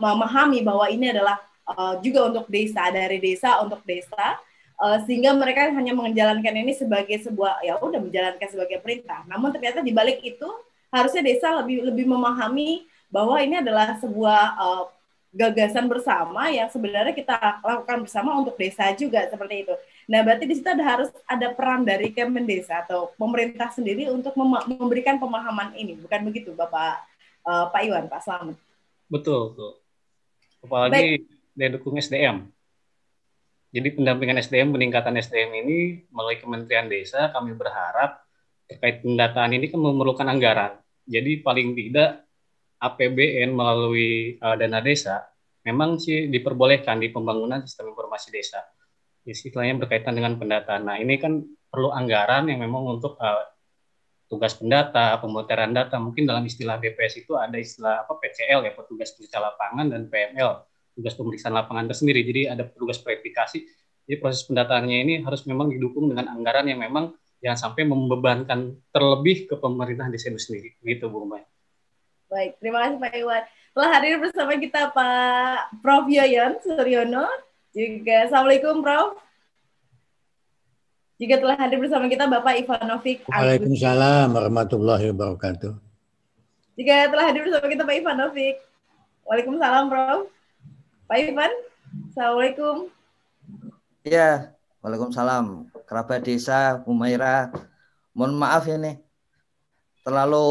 [0.00, 1.36] memahami bahwa ini adalah
[1.68, 4.40] uh, juga untuk desa dari desa untuk desa
[4.78, 9.22] uh, sehingga mereka hanya menjalankan ini sebagai sebuah ya udah menjalankan sebagai perintah.
[9.26, 10.48] Namun ternyata di balik itu
[10.94, 14.84] harusnya desa lebih lebih memahami bahwa ini adalah sebuah uh,
[15.34, 19.74] gagasan bersama yang sebenarnya kita lakukan bersama untuk desa juga seperti itu.
[20.06, 24.78] Nah, berarti di situ ada harus ada peran dari Kemendesa atau pemerintah sendiri untuk mem
[24.78, 27.02] memberikan pemahaman ini, bukan begitu, Bapak
[27.42, 28.58] uh, Pak Iwan, Pak Slamet?
[29.10, 29.72] Betul, betul.
[30.62, 32.46] Apalagi dari dukung SDM.
[33.74, 35.78] Jadi pendampingan SDM, peningkatan SDM ini
[36.14, 38.22] melalui Kementerian Desa, kami berharap
[38.70, 40.78] terkait pendataan ini kan memerlukan anggaran.
[41.10, 42.22] Jadi paling tidak
[42.78, 45.26] APBN melalui uh, dana desa
[45.64, 48.60] memang sih diperbolehkan di pembangunan sistem informasi desa.
[49.24, 50.84] Istilahnya berkaitan dengan pendataan.
[50.84, 51.40] Nah ini kan
[51.72, 53.44] perlu anggaran yang memang untuk uh,
[54.28, 55.96] tugas pendata, pemutaran data.
[55.96, 60.50] Mungkin dalam istilah BPS itu ada istilah apa PCL ya, petugas periksa lapangan dan PML,
[60.94, 62.22] tugas pemeriksaan lapangan tersendiri.
[62.22, 63.58] Jadi ada petugas verifikasi.
[64.04, 69.50] Jadi proses pendataannya ini harus memang didukung dengan anggaran yang memang jangan sampai membebankan terlebih
[69.50, 70.76] ke pemerintahan desa itu sendiri.
[70.80, 71.44] Gitu Bu Mbak.
[72.32, 73.42] Baik, terima kasih Pak Iwan.
[73.74, 76.06] Telah hadir bersama kita Pak Prof.
[76.06, 77.26] Yoyon Suryono.
[77.74, 79.18] Juga Assalamualaikum Prof.
[81.14, 83.22] Juga telah hadir bersama kita Bapak Ivanovic.
[83.30, 85.72] Waalaikumsalam warahmatullahi wabarakatuh.
[86.74, 88.56] Juga telah hadir bersama kita Pak Ivanovic.
[89.24, 90.33] Waalaikumsalam Prof.
[91.04, 91.52] Pak Ivan,
[92.08, 92.88] Assalamualaikum.
[94.08, 95.68] Ya, Waalaikumsalam.
[95.84, 97.52] Kerabat desa, Umaira.
[98.16, 99.04] Mohon maaf ini
[100.00, 100.46] terlalu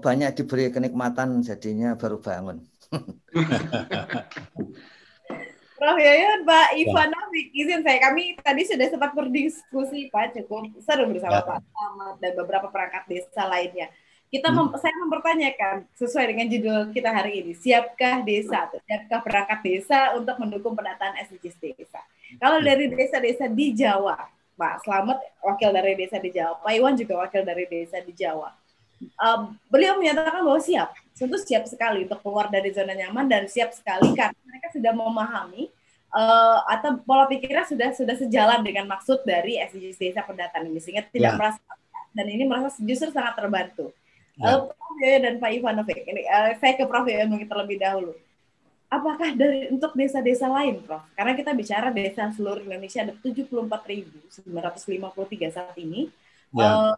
[0.00, 2.64] banyak diberi kenikmatan jadinya baru bangun.
[5.78, 11.38] Prof Yoyon, Pak Ivanovic, izin saya kami tadi sudah sempat berdiskusi Pak cukup seru bersama
[11.38, 11.46] ya.
[11.46, 13.92] Pak Ahmad dan beberapa perangkat desa lainnya.
[14.28, 19.60] Kita mem saya mempertanyakan sesuai dengan judul kita hari ini, siapkah desa atau siapkah perangkat
[19.64, 22.04] desa untuk mendukung penataan SDGs desa?
[22.36, 24.20] Kalau dari desa-desa di Jawa,
[24.52, 28.52] Pak Slamet wakil dari desa di Jawa, Pak Iwan juga wakil dari desa di Jawa.
[29.16, 33.72] Um, beliau menyatakan bahwa siap, tentu siap sekali untuk keluar dari zona nyaman dan siap
[33.72, 35.72] sekali karena mereka sudah memahami
[36.12, 41.06] uh, atau pola pikirnya sudah sudah sejalan dengan maksud dari SDGs desa pendataan ini sehingga
[41.08, 41.38] tidak ya.
[41.38, 41.60] merasa
[42.12, 43.94] dan ini merasa justru sangat terbantu.
[44.38, 44.54] Ya.
[44.54, 48.14] Uh, Prof Yoyo dan Pak Ivanovic, ini uh, saya ke Prof Yoyo mungkin terlebih dahulu.
[48.88, 51.04] Apakah dari untuk desa-desa lain, Prof?
[51.12, 56.08] Karena kita bicara desa seluruh Indonesia ada 74.953 saat ini.
[56.54, 56.64] Ya.
[56.64, 56.94] Uh,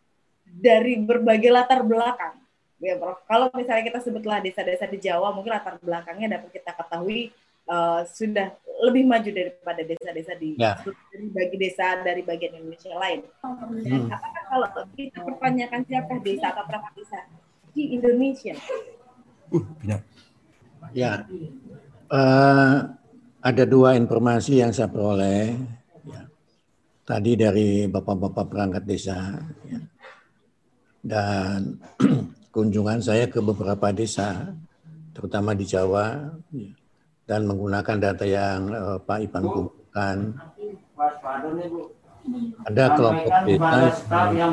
[0.50, 2.36] dari berbagai latar belakang.
[2.78, 3.24] Ya, Prof.
[3.24, 7.32] Kalau misalnya kita sebutlah desa-desa di Jawa, mungkin latar belakangnya dapat kita ketahui
[7.68, 10.80] uh, sudah lebih maju daripada desa-desa di ya.
[11.12, 13.20] dari bagi desa dari bagian Indonesia lain.
[13.44, 14.08] Hmm.
[14.08, 17.18] Apakah kalau kita pertanyakan siapa desa atau perangkat desa
[17.76, 18.54] di Indonesia?
[19.52, 20.00] Uh, benar.
[20.96, 21.28] Ya,
[22.08, 22.88] uh,
[23.44, 25.60] ada dua informasi yang saya peroleh.
[26.08, 26.24] Ya.
[27.04, 29.36] Tadi dari bapak-bapak perangkat desa.
[29.68, 29.80] Ya
[31.00, 31.80] dan
[32.54, 34.52] kunjungan saya ke beberapa desa,
[35.16, 36.72] terutama di Jawa, ya,
[37.30, 40.16] dan menggunakan data yang uh, Pak Ipan kumpulkan.
[42.66, 44.52] Ada kelompok desa yang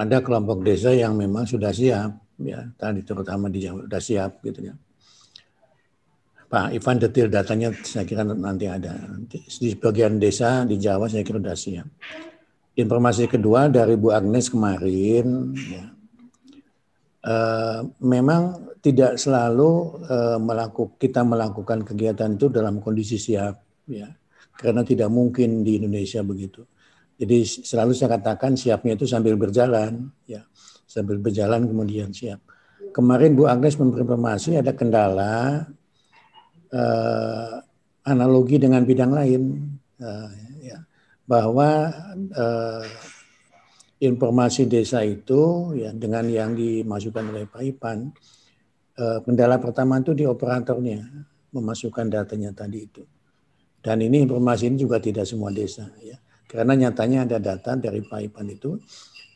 [0.00, 2.10] ada kelompok desa yang memang sudah siap,
[2.42, 4.74] ya tadi terutama di Jawa sudah siap gitu ya.
[6.50, 8.90] Pak Ivan detail datanya saya kira nanti ada.
[9.30, 11.86] Di bagian desa di Jawa saya kira sudah siap.
[12.74, 15.94] Informasi kedua dari Bu Agnes kemarin, ya,
[17.24, 24.08] uh, memang tidak selalu uh, melakukan kita melakukan kegiatan itu dalam kondisi siap, ya,
[24.56, 26.64] karena tidak mungkin di Indonesia begitu.
[27.20, 30.44] Jadi selalu saya katakan siapnya itu sambil berjalan, ya,
[30.88, 32.40] sambil berjalan kemudian siap.
[32.90, 35.68] Kemarin Bu Agnes memberi informasi ada kendala
[36.72, 37.54] uh,
[38.08, 39.42] analogi dengan bidang lain.
[40.00, 40.50] Uh,
[41.30, 41.94] bahwa
[42.34, 42.82] uh,
[44.00, 48.08] informasi desa itu ya dengan yang dimasukkan oleh Pak Ipan
[48.96, 51.04] uh, kendala pertama itu di operatornya
[51.52, 53.04] memasukkan datanya tadi itu.
[53.80, 56.16] Dan ini informasi ini juga tidak semua desa ya.
[56.48, 58.80] Karena nyatanya ada data dari Pak Ipan itu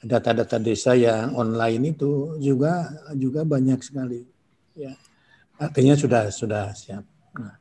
[0.04, 4.20] data-data desa yang online itu juga juga banyak sekali
[4.76, 4.92] ya.
[5.60, 7.04] Artinya sudah sudah siap.
[7.40, 7.54] Nah,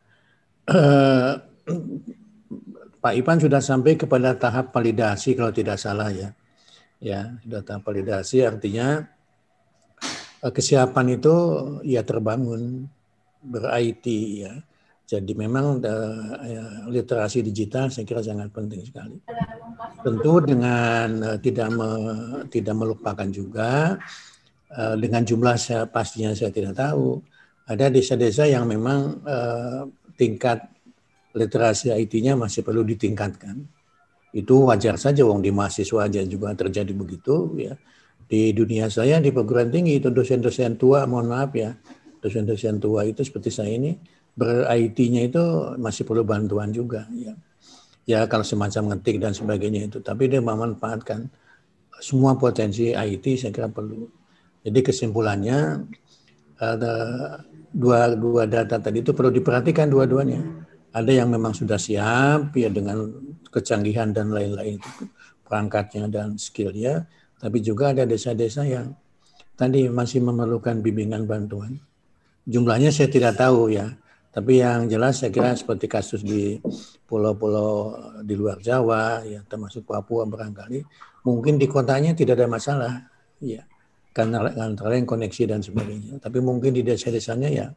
[0.71, 1.33] uh,
[3.03, 6.31] Pak Ipan sudah sampai kepada tahap validasi kalau tidak salah ya.
[7.03, 7.35] Ya,
[7.67, 9.03] tahap validasi artinya
[10.39, 11.35] eh, kesiapan itu
[11.83, 12.87] ya terbangun
[13.43, 14.05] ber-IT
[14.39, 14.55] ya.
[15.03, 19.19] Jadi memang uh, literasi digital saya kira sangat penting sekali.
[19.99, 21.89] Tentu dengan uh, tidak me,
[22.47, 23.99] tidak melupakan juga
[24.73, 27.21] dengan jumlah saya pastinya saya tidak tahu.
[27.69, 29.21] Ada desa-desa yang memang
[30.17, 30.65] tingkat
[31.37, 33.69] literasi IT-nya masih perlu ditingkatkan.
[34.33, 37.77] Itu wajar saja wong di mahasiswa aja juga terjadi begitu ya.
[38.25, 41.77] Di dunia saya di perguruan tinggi itu dosen-dosen tua, mohon maaf ya,
[42.17, 43.93] dosen-dosen tua itu seperti saya ini
[44.33, 45.43] ber-IT-nya itu
[45.77, 47.37] masih perlu bantuan juga ya.
[48.03, 51.29] Ya kalau semacam ngetik dan sebagainya itu, tapi dia memanfaatkan
[52.01, 54.09] semua potensi IT saya kira perlu.
[54.65, 55.87] Jadi kesimpulannya
[56.57, 56.95] ada
[57.69, 60.41] dua dua data tadi itu perlu diperhatikan dua-duanya
[60.93, 63.09] ada yang memang sudah siap ya dengan
[63.49, 64.77] kecanggihan dan lain-lain
[65.41, 67.09] perangkatnya dan skillnya,
[67.41, 68.93] tapi juga ada desa-desa yang
[69.57, 71.81] tadi masih memerlukan bimbingan bantuan.
[72.45, 73.89] Jumlahnya saya tidak tahu ya,
[74.29, 76.61] tapi yang jelas saya kira seperti kasus di
[77.09, 80.85] pulau-pulau di luar Jawa, ya termasuk Papua barangkali,
[81.25, 82.93] mungkin di kotanya tidak ada masalah,
[83.41, 83.65] ya
[84.13, 86.21] karena antara yang koneksi dan sebagainya.
[86.21, 87.67] Tapi mungkin di desa-desanya ya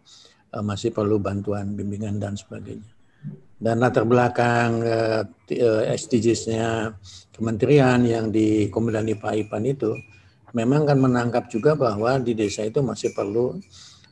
[0.52, 2.95] eh, masih perlu bantuan bimbingan dan sebagainya
[3.56, 5.22] dan latar belakang uh,
[5.96, 6.92] SDGs-nya
[7.32, 9.96] kementerian yang dikomandani Pak Ipan itu
[10.52, 13.56] memang kan menangkap juga bahwa di desa itu masih perlu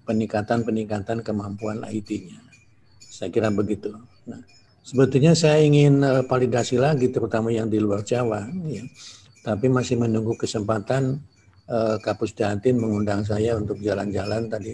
[0.04, 2.40] peningkatan-peningkatan kemampuan IT-nya.
[3.00, 3.92] Saya kira begitu.
[4.28, 4.40] Nah,
[4.84, 8.84] sebetulnya saya ingin uh, validasi lagi terutama yang di luar Jawa ya.
[9.44, 11.20] Tapi masih menunggu kesempatan
[11.68, 14.72] uh, Kapus Dantin mengundang saya untuk jalan-jalan tadi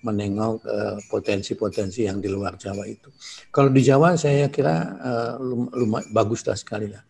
[0.00, 3.12] menengok uh, potensi-potensi yang di luar Jawa itu.
[3.52, 5.32] Kalau di Jawa saya kira uh,
[5.76, 7.04] lumayan bagus lah sekali lah.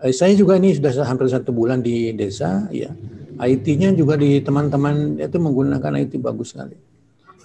[0.00, 2.92] Uh, saya juga ini sudah hampir satu bulan di desa, ya.
[3.40, 6.76] IT-nya juga di teman-teman itu menggunakan IT bagus sekali.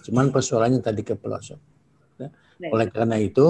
[0.06, 1.60] Cuman persoalannya tadi ke pelosok.
[2.20, 2.30] Ya.
[2.72, 3.48] Oleh karena itu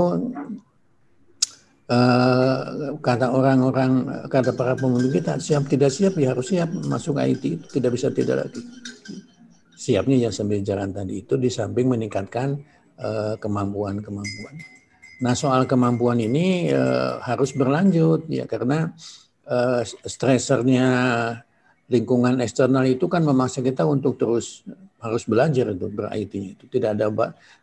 [1.89, 2.61] eh,
[3.01, 3.91] kata orang-orang
[4.29, 8.07] kata para pemimpin kita siap tidak siap ya harus siap masuk IT itu tidak bisa
[8.09, 8.61] tidak lagi.
[9.75, 12.55] Siapnya yang sambil jalan tadi itu di samping meningkatkan
[12.99, 14.55] eh, kemampuan-kemampuan.
[15.21, 18.91] Nah soal kemampuan ini eh, harus berlanjut ya karena
[19.47, 20.88] eh, stresernya
[21.85, 24.65] lingkungan eksternal itu kan memaksa kita untuk terus
[24.97, 27.05] harus belajar untuk ber-IT itu tidak ada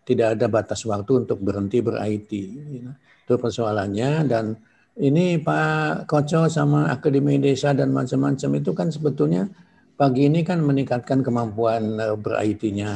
[0.07, 2.31] tidak ada batas waktu untuk berhenti ber-IT
[2.70, 2.90] ya.
[2.94, 4.55] itu persoalannya dan
[5.03, 9.51] ini Pak Koco sama Akademi Desa dan macam-macam itu kan sebetulnya
[9.97, 12.91] pagi ini kan meningkatkan kemampuan eh, ber-IT-nya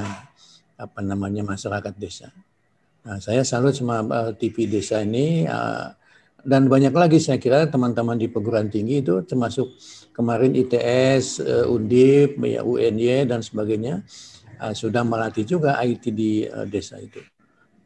[0.76, 2.28] apa namanya masyarakat desa.
[3.06, 5.86] Nah, saya salut sama eh, TV desa ini eh,
[6.46, 9.74] dan banyak lagi saya kira teman-teman di perguruan tinggi itu termasuk
[10.14, 14.06] kemarin ITS, Undip, ya UNY dan sebagainya
[14.70, 17.18] sudah melatih juga IT di desa itu.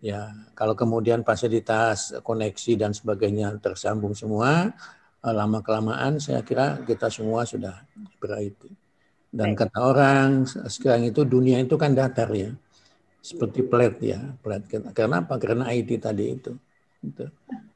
[0.05, 4.77] Ya, kalau kemudian fasilitas koneksi dan sebagainya tersambung semua,
[5.25, 7.81] lama kelamaan saya kira kita semua sudah
[8.21, 8.80] ber-IT.
[9.31, 12.51] Dan kata orang sekarang itu dunia itu kan datar ya,
[13.23, 14.67] seperti plat ya, plat.
[14.67, 15.39] Karena apa?
[15.39, 16.53] Karena IT tadi itu.
[17.01, 17.25] itu.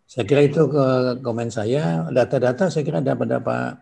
[0.04, 0.86] Saya kira itu ke
[1.22, 2.10] komen saya.
[2.10, 3.78] Data-data saya kira dapat dapat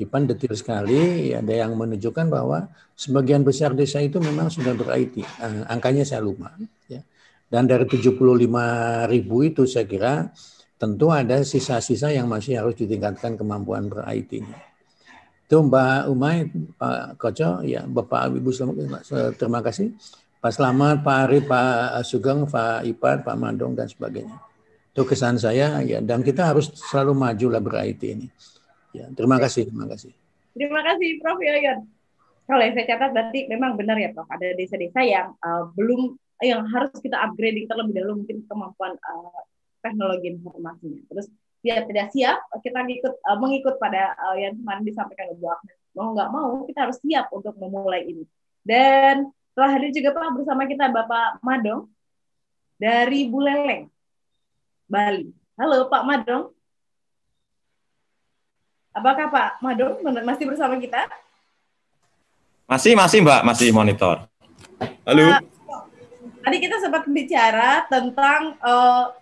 [0.00, 1.30] Ipan detil sekali.
[1.36, 5.20] Ada yang menunjukkan bahwa sebagian besar desa itu memang sudah ber-IT.
[5.20, 6.56] Eh, angkanya saya lupa.
[6.88, 7.04] Ya.
[7.52, 10.32] Dan dari 75 ribu itu saya kira
[10.80, 14.71] tentu ada sisa-sisa yang masih harus ditingkatkan kemampuan ber-IT-nya.
[15.52, 16.48] Itu Mbak Umay,
[16.80, 19.04] Pak Koco, ya Bapak Ibu selamat,
[19.36, 19.92] terima kasih.
[20.40, 24.32] Pak Selamat, Pak Arif, Pak Sugeng, Pak Ipan, Pak Mandong, dan sebagainya.
[24.96, 28.32] Itu kesan saya ya dan kita harus selalu maju lah ber-IT ini.
[28.96, 30.16] Ya, terima kasih, terima kasih.
[30.56, 31.84] Terima kasih Prof Yoyon.
[32.48, 36.64] Kalau yang saya catat berarti memang benar ya Prof, ada desa-desa yang uh, belum yang
[36.64, 39.44] harus kita upgrade terlebih dahulu mungkin kemampuan uh,
[39.84, 41.12] teknologi informasinya.
[41.12, 41.28] Terus
[41.62, 45.76] dia tidak siap, kita ngikut uh, mengikut pada uh, yang kemarin disampaikan oleh Bu Ahmed.
[45.94, 48.26] Mau nggak mau kita harus siap untuk memulai ini.
[48.66, 51.86] Dan telah hadir juga Pak bersama kita Bapak Madong
[52.82, 53.86] dari Buleleng.
[54.90, 55.30] Bali.
[55.54, 56.50] Halo Pak Madong.
[58.92, 61.06] Apakah Pak Madong masih bersama kita?
[62.66, 64.26] Masih, masih Mbak, masih monitor.
[65.06, 65.30] Halo.
[65.30, 65.40] Uh,
[66.42, 69.14] tadi kita sempat bicara tentang uh,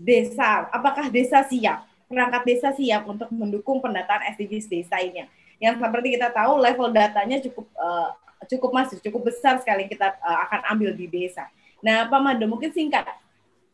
[0.00, 0.66] desa.
[0.72, 1.84] Apakah desa siap?
[2.08, 5.28] Perangkat desa siap untuk mendukung pendataan SDGs desa ini.
[5.60, 8.16] Yang seperti kita tahu level datanya cukup uh,
[8.48, 11.44] cukup masif, cukup besar sekali kita uh, akan ambil di desa.
[11.84, 13.04] Nah, Pak Mado, mungkin singkat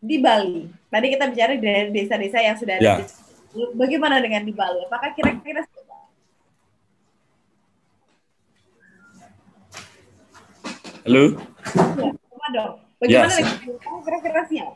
[0.02, 0.66] di Bali.
[0.90, 3.02] Tadi kita bicara dari desa-desa yang sudah ada.
[3.02, 3.06] Ya.
[3.72, 4.84] Bagaimana dengan di Bali?
[4.84, 5.64] Apakah kira-kira
[11.06, 11.38] Halo.
[11.38, 12.72] Ya, dong.
[12.98, 13.46] Bagaimana ya.
[13.62, 14.74] dengan kira-kira siap?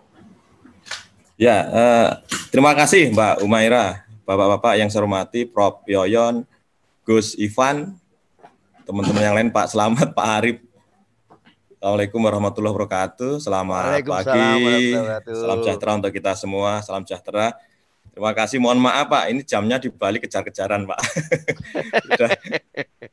[1.40, 2.08] Ya, uh,
[2.52, 5.80] terima kasih Mbak Umaira, Bapak-bapak yang saya hormati, Prof.
[5.88, 6.44] Yoyon,
[7.08, 7.96] Gus Ivan,
[8.84, 10.60] teman-teman yang lain, Pak Selamat, Pak Arif,
[11.80, 13.40] Assalamualaikum warahmatullahi wabarakatuh.
[13.40, 14.92] Selamat pagi.
[15.32, 16.84] Salam sejahtera untuk kita semua.
[16.84, 17.56] Salam sejahtera.
[18.12, 18.60] Terima kasih.
[18.60, 21.00] Mohon maaf Pak, ini jamnya dibalik kejar-kejaran Pak.
[22.04, 22.30] sudah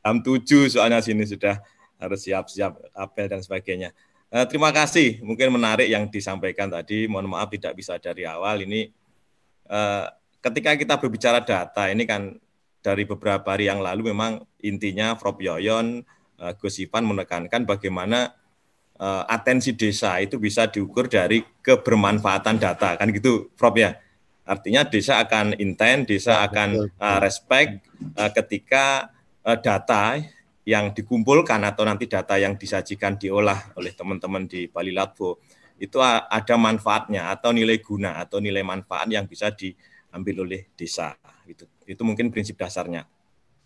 [0.04, 1.64] jam 7 soalnya sini sudah
[1.96, 3.96] harus siap-siap apel dan sebagainya.
[4.38, 5.18] Eh, terima kasih.
[5.26, 7.10] Mungkin menarik yang disampaikan tadi.
[7.10, 8.62] Mohon maaf tidak bisa dari awal.
[8.62, 8.86] Ini
[9.66, 10.06] eh,
[10.46, 12.38] ketika kita berbicara data ini kan
[12.86, 16.06] dari beberapa hari yang lalu memang intinya Prof Yoyon,
[16.38, 18.38] eh, Gus Ivan menekankan bagaimana
[18.98, 23.94] uh, atensi desa itu bisa diukur dari kebermanfaatan data kan gitu Prof ya
[24.42, 27.86] artinya desa akan intent desa akan uh, respect
[28.18, 29.14] uh, ketika
[29.46, 30.18] uh, data
[30.68, 35.40] yang dikumpulkan atau nanti data yang disajikan diolah oleh teman-teman di Bali Labbo
[35.80, 41.16] itu ada manfaatnya atau nilai guna atau nilai manfaat yang bisa diambil oleh desa.
[41.48, 43.08] Itu itu mungkin prinsip dasarnya.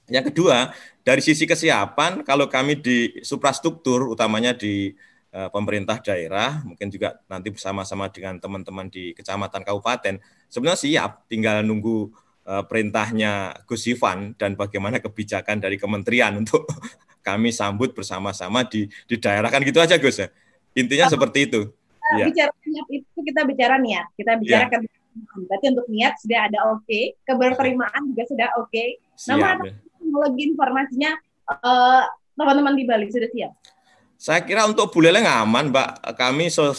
[0.06, 4.93] Yang kedua dari sisi kesiapan kalau kami di suprastruktur utamanya di
[5.32, 10.20] Eh, pemerintah daerah, mungkin juga nanti bersama-sama dengan teman-teman di kecamatan kabupaten,
[10.52, 12.12] sebenarnya siap, tinggal nunggu
[12.68, 16.68] perintahnya Gus Ivan dan bagaimana kebijakan dari kementerian untuk
[17.28, 20.28] kami sambut bersama-sama di di daerah kan gitu aja Gus ya.
[20.76, 21.72] Intinya seperti itu.
[22.20, 22.28] Ya.
[22.28, 24.80] Bicara niat itu kita bicara niat, kita bicara ya.
[25.47, 27.16] Berarti untuk niat sudah ada oke, okay.
[27.28, 28.72] keberterimaan juga sudah oke.
[28.72, 28.99] Okay.
[29.28, 29.76] Nama ya.
[29.99, 31.12] teknologi informasinya
[31.52, 32.04] uh,
[32.36, 33.52] teman-teman di Bali sudah siap.
[34.22, 36.14] Saya kira untuk Buleleng aman, Mbak.
[36.14, 36.78] Kami 100%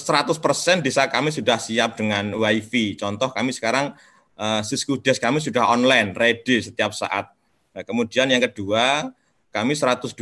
[0.78, 2.94] desa kami sudah siap dengan WiFi.
[2.94, 3.98] Contoh kami sekarang
[4.42, 7.30] uh, Siskudes kami sudah online, ready setiap saat.
[7.72, 9.14] Nah, kemudian yang kedua,
[9.54, 10.18] kami 129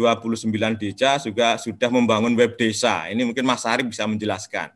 [0.77, 3.09] desa juga sudah membangun web desa.
[3.09, 4.69] Ini mungkin Mas Arif bisa menjelaskan.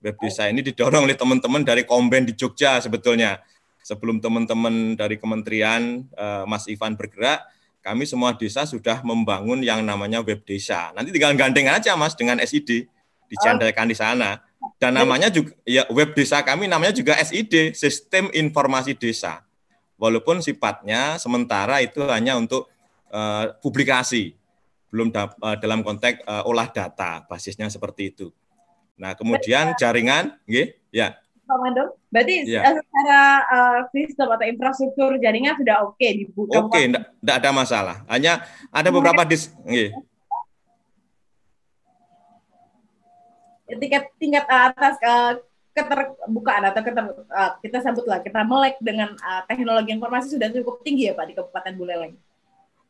[0.00, 3.40] Web desa ini didorong oleh teman-teman dari Komben di Jogja sebetulnya.
[3.80, 7.40] Sebelum teman-teman dari kementerian uh, Mas Ivan bergerak,
[7.80, 10.92] kami semua desa sudah membangun yang namanya web desa.
[10.92, 12.84] Nanti tinggal gandeng aja Mas dengan SID,
[13.32, 14.36] dicandalkan di sana.
[14.80, 19.44] Dan namanya juga ya web desa kami namanya juga SID, Sistem Informasi Desa.
[20.00, 22.68] Walaupun sifatnya sementara itu hanya untuk
[23.12, 24.32] uh, publikasi,
[24.88, 28.32] belum da uh, dalam konteks uh, olah data, basisnya seperti itu.
[28.96, 31.16] Nah, kemudian jaringan, nggih, ya.
[31.44, 32.62] Pak Mando, berarti ya.
[32.62, 36.56] secara uh, sistem atau infrastruktur jaringan sudah oke okay dibuka.
[36.62, 37.96] Oke, okay, tidak ada masalah.
[38.06, 39.92] Hanya ada beberapa dis, nggih.
[43.78, 45.38] Tingkat tingkat atas uh,
[45.70, 49.14] keterbukaan atau keter, uh, kita sebutlah kita melek dengan
[49.46, 52.14] teknologi informasi sudah cukup tinggi ya Pak di Kabupaten Buleleng.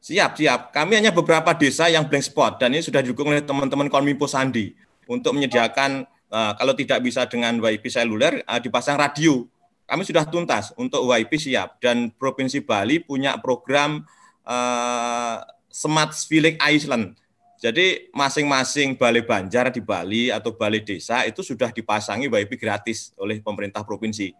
[0.00, 0.72] Siap, siap.
[0.72, 4.72] Kami hanya beberapa desa yang blank spot dan ini sudah didukung oleh teman-teman Kominfo Sandi
[5.04, 9.44] untuk menyediakan uh, kalau tidak bisa dengan WiFi seluler uh, dipasang radio.
[9.84, 14.08] Kami sudah tuntas untuk WiFi siap dan Provinsi Bali punya program
[14.48, 17.20] uh, Smart Village Island
[17.60, 23.36] jadi masing-masing balai banjar di Bali atau balai desa itu sudah dipasangi WiFi gratis oleh
[23.44, 24.32] pemerintah provinsi.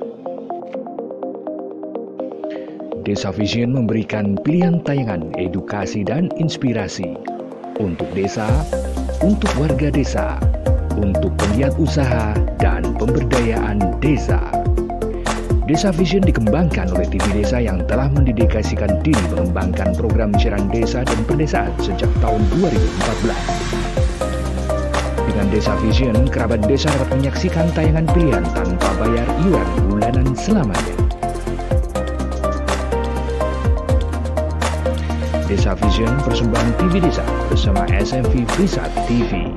[3.08, 7.16] Desa Vision memberikan pilihan tayangan edukasi dan inspirasi
[7.80, 8.44] untuk desa,
[9.24, 10.36] untuk warga desa,
[10.92, 14.36] untuk penggiat usaha, dan pemberdayaan desa.
[15.64, 21.16] Desa Vision dikembangkan oleh TV Desa yang telah mendedikasikan diri mengembangkan program siaran desa dan
[21.24, 25.32] perdesaan sejak tahun 2014.
[25.32, 30.97] Dengan Desa Vision, kerabat desa dapat menyaksikan tayangan pilihan tanpa bayar iuran bulanan selamanya.
[35.48, 39.48] Desa Vision persembahan TV Desa bersama SMV Prisat TV.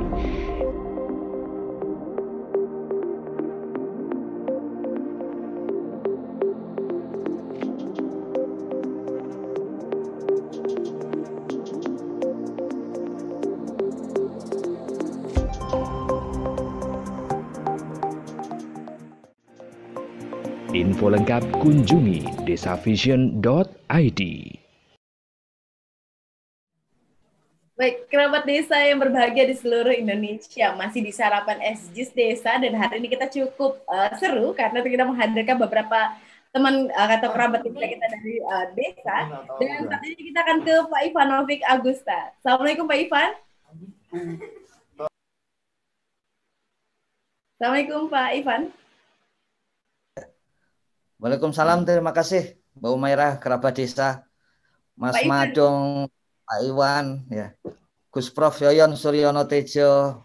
[20.72, 24.22] Info lengkap kunjungi desavision.id.
[27.82, 33.01] Baik, kerabat desa yang berbahagia di seluruh Indonesia masih di sarapan SJIS Desa dan hari
[33.01, 36.13] ini kita cukup uh, seru karena kita menghadirkan beberapa
[36.53, 39.17] teman uh, atau kerabat kita kita dari uh, desa
[39.57, 42.38] dan saat ini kita akan ke Pak Ivanovic Agusta.
[42.38, 43.32] Assalamualaikum Pak Ivan.
[47.57, 48.61] Assalamualaikum Pak Ivan.
[51.17, 54.29] Waalaikumsalam, terima kasih Mbak Umairah, kerabat desa,
[54.93, 56.05] Mas Madong,
[56.52, 57.56] Pak Iwan, ya,
[58.12, 60.20] Gus Prof Yoyon Suryono Tejo,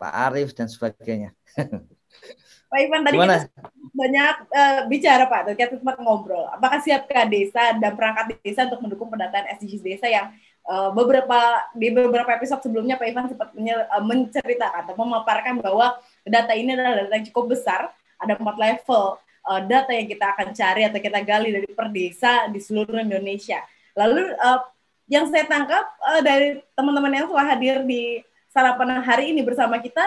[0.00, 1.36] Pak Arif dan sebagainya.
[2.72, 3.44] Pak Iwan tadi Gimana?
[3.44, 6.48] kita banyak uh, bicara Pak, kita sempat ngobrol.
[6.48, 10.32] Apakah siapkah desa dan perangkat desa untuk mendukung pendataan SDGs desa yang
[10.64, 11.36] uh, beberapa
[11.76, 17.04] di beberapa episode sebelumnya Pak Ivan sempat uh, menceritakan atau memaparkan bahwa data ini adalah
[17.04, 21.20] data yang cukup besar, ada empat level uh, data yang kita akan cari atau kita
[21.20, 23.60] gali dari per desa di seluruh Indonesia.
[23.92, 24.77] Lalu uh,
[25.08, 28.20] yang saya tangkap uh, dari teman-teman yang telah hadir di
[28.52, 30.04] sarapan hari ini bersama kita,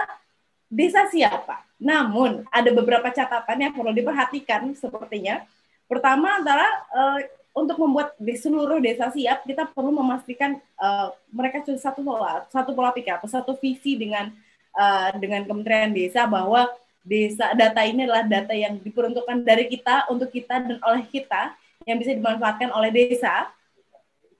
[0.70, 1.66] desa siapa?
[1.82, 5.42] Namun ada beberapa catatan yang perlu diperhatikan sepertinya.
[5.90, 7.18] Pertama adalah uh,
[7.52, 12.94] untuk membuat di seluruh desa siap, kita perlu memastikan uh, mereka satu pola, satu pola
[12.96, 14.32] pikir atau satu visi dengan
[14.72, 16.70] uh, dengan Kementerian Desa bahwa
[17.04, 21.52] desa data ini adalah data yang diperuntukkan dari kita untuk kita dan oleh kita
[21.84, 23.50] yang bisa dimanfaatkan oleh desa.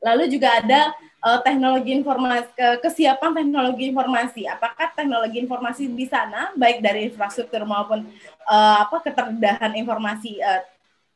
[0.03, 0.90] Lalu juga ada
[1.22, 4.42] uh, teknologi informasi ke, kesiapan teknologi informasi.
[4.50, 8.03] Apakah teknologi informasi di sana baik dari infrastruktur maupun
[8.50, 10.62] uh, apa keterdahan informasi uh,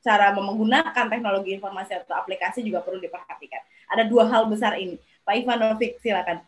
[0.07, 3.59] cara menggunakan teknologi informasi atau aplikasi juga perlu diperhatikan.
[3.91, 5.03] Ada dua hal besar ini.
[5.26, 6.47] Pak Ivanovic, silakan.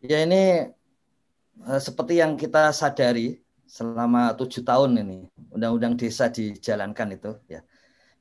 [0.00, 0.72] Ya ini
[1.60, 3.36] eh, seperti yang kita sadari
[3.68, 7.60] selama tujuh tahun ini undang-undang desa dijalankan itu ya.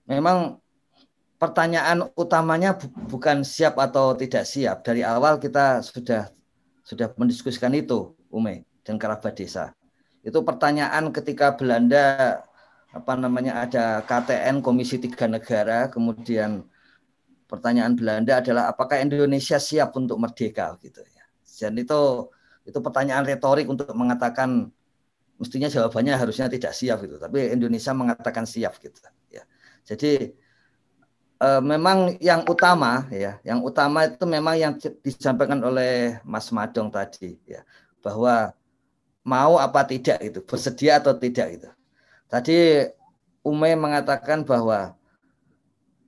[0.03, 0.59] Memang
[1.43, 4.79] pertanyaan utamanya bu bukan siap atau tidak siap.
[4.87, 6.31] Dari awal kita sudah
[6.87, 9.75] sudah mendiskusikan itu, Ume dan kerabat desa.
[10.23, 12.39] Itu pertanyaan ketika Belanda
[12.95, 16.63] apa namanya ada KTN Komisi Tiga Negara, kemudian
[17.51, 21.27] pertanyaan Belanda adalah apakah Indonesia siap untuk merdeka gitu ya.
[21.59, 22.31] Dan itu
[22.63, 24.71] itu pertanyaan retorik untuk mengatakan
[25.35, 28.95] mestinya jawabannya harusnya tidak siap gitu, tapi Indonesia mengatakan siap gitu
[29.27, 29.43] ya.
[29.83, 30.42] Jadi
[31.43, 34.73] e, memang yang utama ya, yang utama itu memang yang
[35.03, 37.67] disampaikan oleh Mas Madong tadi ya,
[37.99, 38.55] bahwa
[39.27, 41.69] mau apa tidak itu, bersedia atau tidak itu.
[42.31, 42.87] Tadi
[43.43, 44.95] Ume mengatakan bahwa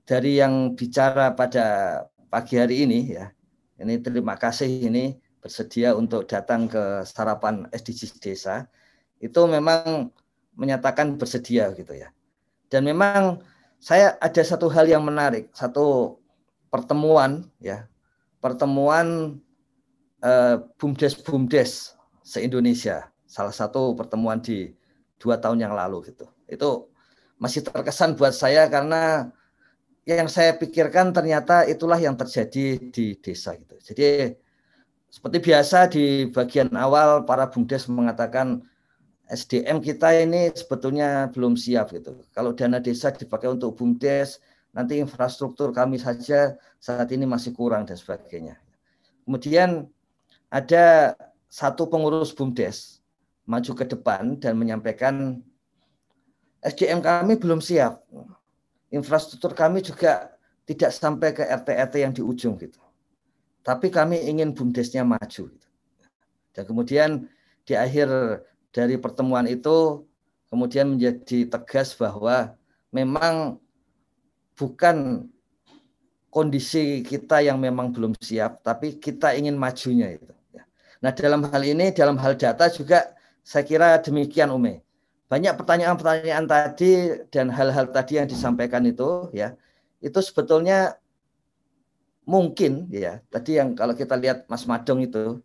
[0.08, 2.00] dari yang bicara pada
[2.32, 3.28] pagi hari ini ya,
[3.76, 8.64] ini terima kasih ini bersedia untuk datang ke sarapan SDGs desa,
[9.20, 10.08] itu memang
[10.56, 12.08] menyatakan bersedia gitu ya.
[12.72, 13.44] Dan memang
[13.80, 16.18] saya ada satu hal yang menarik, satu
[16.72, 17.86] pertemuan ya,
[18.42, 19.38] pertemuan
[20.24, 21.94] eh, bumdes bumdes
[22.26, 24.74] se Indonesia, salah satu pertemuan di
[25.20, 26.26] dua tahun yang lalu gitu.
[26.50, 26.90] Itu
[27.36, 29.30] masih terkesan buat saya karena
[30.06, 33.74] yang saya pikirkan ternyata itulah yang terjadi di desa gitu.
[33.82, 34.38] Jadi
[35.10, 38.62] seperti biasa di bagian awal para bumdes mengatakan
[39.26, 42.22] SDM kita ini sebetulnya belum siap gitu.
[42.30, 44.38] Kalau dana desa dipakai untuk bumdes,
[44.70, 48.54] nanti infrastruktur kami saja saat ini masih kurang dan sebagainya.
[49.26, 49.90] Kemudian
[50.46, 51.18] ada
[51.50, 53.02] satu pengurus bumdes
[53.50, 55.42] maju ke depan dan menyampaikan
[56.62, 58.06] SDM kami belum siap.
[58.94, 62.78] Infrastruktur kami juga tidak sampai ke RT-RT yang di ujung gitu.
[63.66, 65.50] Tapi kami ingin bumdesnya maju.
[65.50, 65.68] Gitu.
[66.54, 67.10] Dan kemudian
[67.66, 68.06] di akhir
[68.76, 70.04] dari pertemuan itu
[70.52, 72.52] kemudian menjadi tegas bahwa
[72.92, 73.56] memang
[74.52, 75.24] bukan
[76.28, 80.28] kondisi kita yang memang belum siap, tapi kita ingin majunya itu.
[81.00, 84.84] Nah dalam hal ini, dalam hal data juga saya kira demikian Ume.
[85.32, 89.56] Banyak pertanyaan-pertanyaan tadi dan hal-hal tadi yang disampaikan itu ya,
[90.04, 91.00] itu sebetulnya
[92.28, 95.40] mungkin ya, tadi yang kalau kita lihat Mas Madong itu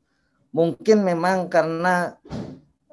[0.51, 2.19] mungkin memang karena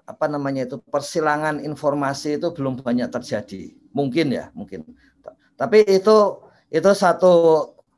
[0.09, 3.77] apa namanya itu persilangan informasi itu belum banyak terjadi.
[3.93, 4.89] Mungkin ya, mungkin.
[5.61, 6.17] Tapi itu
[6.73, 7.33] itu satu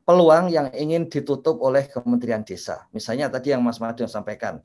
[0.03, 2.91] peluang yang ingin ditutup oleh Kementerian Desa.
[2.91, 4.59] Misalnya tadi yang Mas Madong sampaikan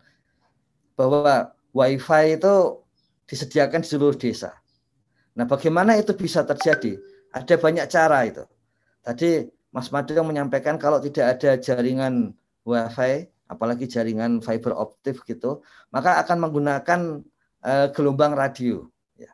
[0.98, 2.82] bahwa wifi itu
[3.30, 4.58] disediakan di seluruh desa.
[5.36, 6.98] Nah, bagaimana itu bisa terjadi?
[7.36, 8.48] Ada banyak cara itu.
[9.04, 12.32] Tadi Mas Madu yang menyampaikan kalau tidak ada jaringan
[12.64, 15.60] wifi, apalagi jaringan fiber optik gitu,
[15.92, 17.22] maka akan menggunakan
[17.66, 18.86] uh, gelombang radio.
[19.18, 19.34] Ya.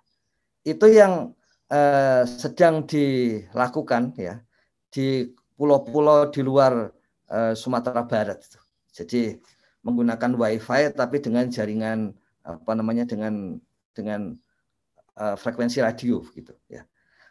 [0.63, 1.35] Itu yang
[1.67, 4.39] uh, sedang dilakukan ya
[4.89, 5.29] di
[5.59, 6.89] pulau-pulau di luar
[7.29, 8.41] uh, Sumatera Barat.
[8.91, 9.37] Jadi
[9.83, 13.59] menggunakan wifi tapi dengan jaringan apa namanya dengan
[13.93, 14.33] dengan
[15.19, 16.87] uh, frekuensi radio gitu ya.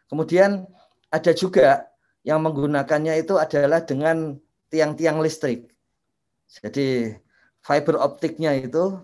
[0.07, 0.66] Kemudian
[1.11, 1.86] ada juga
[2.26, 4.36] yang menggunakannya itu adalah dengan
[4.70, 5.70] tiang-tiang listrik.
[6.51, 7.14] Jadi
[7.62, 8.98] fiber optiknya itu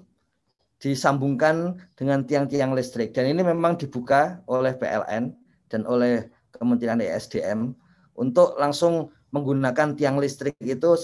[0.77, 3.17] disambungkan dengan tiang-tiang listrik.
[3.17, 5.33] Dan ini memang dibuka oleh PLN
[5.73, 7.77] dan oleh Kementerian ESDM
[8.17, 10.97] untuk langsung menggunakan tiang listrik itu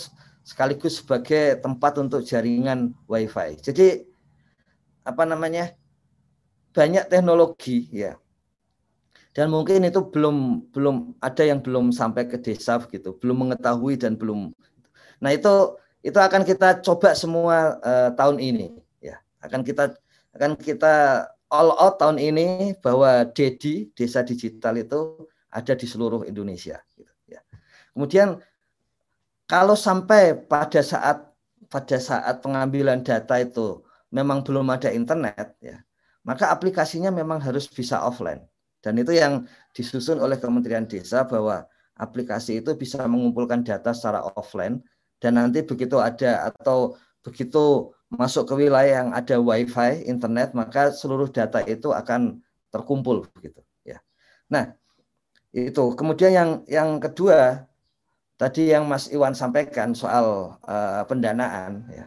[0.43, 3.61] sekaligus sebagai tempat untuk jaringan WiFi.
[3.61, 4.09] Jadi
[5.05, 5.77] apa namanya
[6.73, 8.17] banyak teknologi ya.
[9.33, 14.17] Dan mungkin itu belum belum ada yang belum sampai ke desa gitu belum mengetahui dan
[14.17, 14.53] belum.
[15.25, 18.77] Nah itu itu akan kita coba semua uh, tahun ini
[19.43, 19.95] akan kita
[20.33, 26.81] akan kita all out tahun ini bahwa DEDI desa digital itu ada di seluruh Indonesia
[26.97, 27.45] gitu, ya.
[27.93, 28.41] kemudian
[29.45, 31.29] kalau sampai pada saat
[31.69, 35.77] pada saat pengambilan data itu memang belum ada internet ya
[36.23, 38.43] maka aplikasinya memang harus bisa offline
[38.83, 41.63] Dan itu yang disusun oleh Kementerian Desa bahwa
[41.95, 44.83] aplikasi itu bisa mengumpulkan data secara offline
[45.23, 51.33] dan nanti begitu ada atau begitu masuk ke wilayah yang ada wifi internet maka seluruh
[51.33, 54.01] data itu akan terkumpul begitu ya.
[54.53, 54.77] Nah,
[55.53, 55.85] itu.
[55.97, 57.69] Kemudian yang yang kedua
[58.41, 62.07] tadi yang Mas Iwan sampaikan soal uh, pendanaan ya.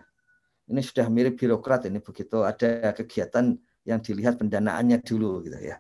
[0.66, 3.54] Ini sudah mirip birokrat ini begitu ada kegiatan
[3.86, 5.78] yang dilihat pendanaannya dulu gitu ya.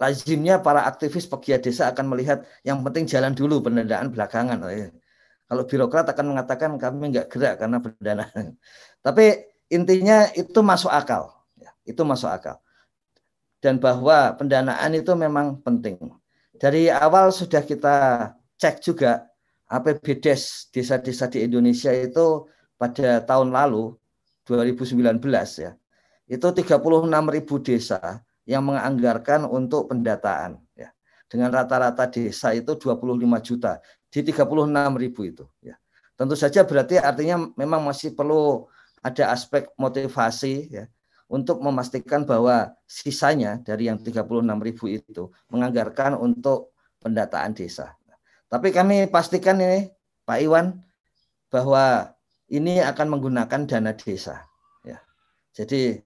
[0.00, 4.56] Lazimnya para aktivis pegiat desa akan melihat yang penting jalan dulu pendanaan belakangan.
[5.54, 8.58] Kalau birokrat akan mengatakan kami nggak gerak karena pendanaan.
[9.06, 11.30] Tapi intinya itu masuk akal.
[11.54, 12.58] Ya, itu masuk akal.
[13.62, 15.94] Dan bahwa pendanaan itu memang penting.
[16.58, 17.94] Dari awal sudah kita
[18.58, 19.30] cek juga
[19.70, 23.94] APBDes desa-desa di Indonesia itu pada tahun lalu
[24.44, 25.22] 2019
[25.62, 25.72] ya
[26.28, 30.92] itu 36 ribu desa yang menganggarkan untuk pendataan ya
[31.28, 33.80] dengan rata-rata desa itu 25 juta
[34.14, 34.46] di 36
[34.94, 35.74] ribu itu ya
[36.14, 38.70] tentu saja berarti artinya memang masih perlu
[39.02, 40.86] ada aspek motivasi ya
[41.28, 44.22] untuk memastikan bahwa sisanya dari yang 36
[44.62, 47.96] ribu itu menganggarkan untuk pendataan desa.
[48.48, 49.90] Tapi kami pastikan ini
[50.22, 50.78] Pak Iwan
[51.50, 52.14] bahwa
[52.48, 54.46] ini akan menggunakan dana desa.
[54.86, 55.00] Ya.
[55.56, 55.98] Jadi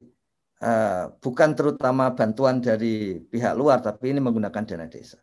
[0.65, 5.21] uh, bukan terutama bantuan dari pihak luar, tapi ini menggunakan dana desa.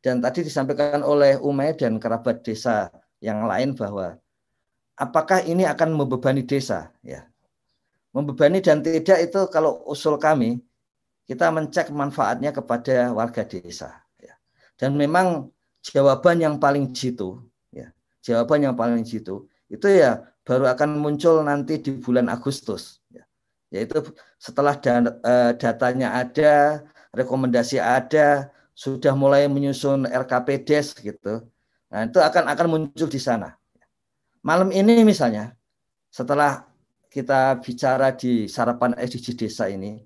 [0.00, 2.88] Dan tadi disampaikan oleh Umay dan kerabat desa
[3.20, 4.16] yang lain bahwa
[4.96, 6.88] apakah ini akan membebani desa?
[7.04, 7.28] Ya.
[8.16, 10.64] Membebani dan tidak itu kalau usul kami
[11.28, 14.00] kita mencek manfaatnya kepada warga desa.
[14.16, 14.34] Ya.
[14.80, 15.52] Dan memang
[15.84, 17.92] jawaban yang paling jitu, ya,
[18.24, 22.98] jawaban yang paling jitu itu ya baru akan muncul nanti di bulan Agustus.
[23.14, 23.22] Ya.
[23.70, 24.02] Yaitu
[24.42, 26.82] setelah eh, datanya ada,
[27.14, 31.44] rekomendasi ada, sudah mulai menyusun RKPDes gitu.
[31.92, 33.52] Nah itu akan akan muncul di sana.
[34.40, 35.52] Malam ini misalnya,
[36.08, 36.64] setelah
[37.12, 40.00] kita bicara di sarapan SDG desa ini,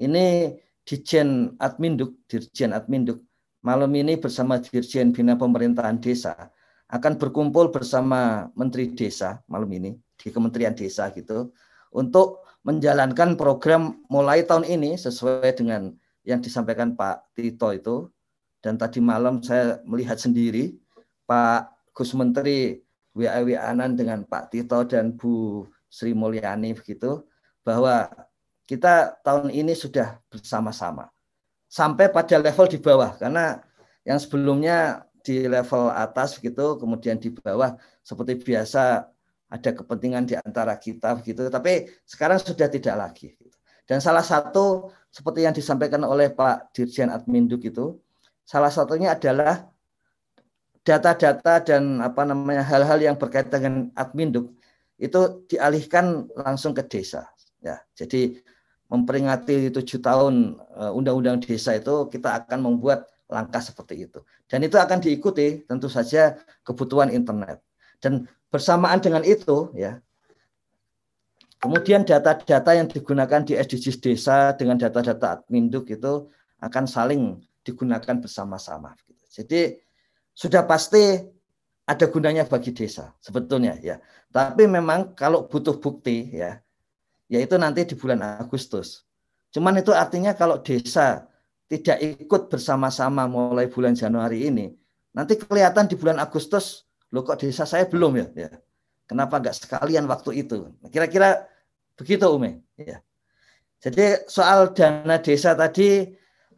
[0.00, 0.56] ini
[0.88, 3.20] Dirjen Adminduk, Dirjen Adminduk,
[3.60, 6.32] malam ini bersama Dirjen Bina Pemerintahan Desa
[6.88, 11.52] akan berkumpul bersama Menteri Desa malam ini di Kementerian Desa gitu
[11.92, 15.92] untuk menjalankan program mulai tahun ini sesuai dengan
[16.24, 18.08] yang disampaikan Pak Tito itu
[18.64, 20.72] dan tadi malam saya melihat sendiri
[21.28, 22.80] Pak Gus Menteri
[23.12, 27.28] WAW Anan dengan Pak Tito dan Bu Sri Mulyani begitu
[27.60, 28.08] bahwa
[28.64, 31.12] kita tahun ini sudah bersama-sama
[31.68, 33.60] sampai pada level di bawah karena
[34.08, 39.08] yang sebelumnya di level atas gitu, kemudian di bawah seperti biasa
[39.48, 43.32] ada kepentingan di antara kita begitu, tapi sekarang sudah tidak lagi.
[43.88, 47.96] Dan salah satu seperti yang disampaikan oleh Pak Dirjen Adminduk itu,
[48.44, 49.68] salah satunya adalah
[50.84, 54.52] data-data dan apa namanya hal-hal yang berkaitan dengan Adminduk
[55.00, 57.32] itu dialihkan langsung ke desa.
[57.64, 58.38] Ya, jadi
[58.92, 64.20] memperingati tujuh tahun eh, undang-undang desa itu kita akan membuat langkah seperti itu.
[64.44, 67.64] Dan itu akan diikuti tentu saja kebutuhan internet.
[67.98, 69.98] Dan bersamaan dengan itu ya
[71.58, 76.28] kemudian data-data yang digunakan di SDGs desa dengan data-data adminduk itu
[76.60, 78.92] akan saling digunakan bersama-sama.
[79.32, 79.80] Jadi
[80.36, 81.18] sudah pasti
[81.84, 83.98] ada gunanya bagi desa sebetulnya ya.
[84.28, 86.60] Tapi memang kalau butuh bukti ya,
[87.32, 89.04] yaitu nanti di bulan Agustus.
[89.54, 91.30] Cuman itu artinya kalau desa
[91.70, 94.74] tidak ikut bersama-sama mulai bulan Januari ini,
[95.14, 96.84] nanti kelihatan di bulan Agustus,
[97.14, 98.26] lo kok desa saya belum ya?
[98.34, 98.50] ya.
[99.04, 100.72] Kenapa nggak sekalian waktu itu?
[100.88, 101.46] Kira-kira
[101.94, 102.58] begitu Umi.
[102.80, 103.04] Ya.
[103.84, 106.08] Jadi soal dana desa tadi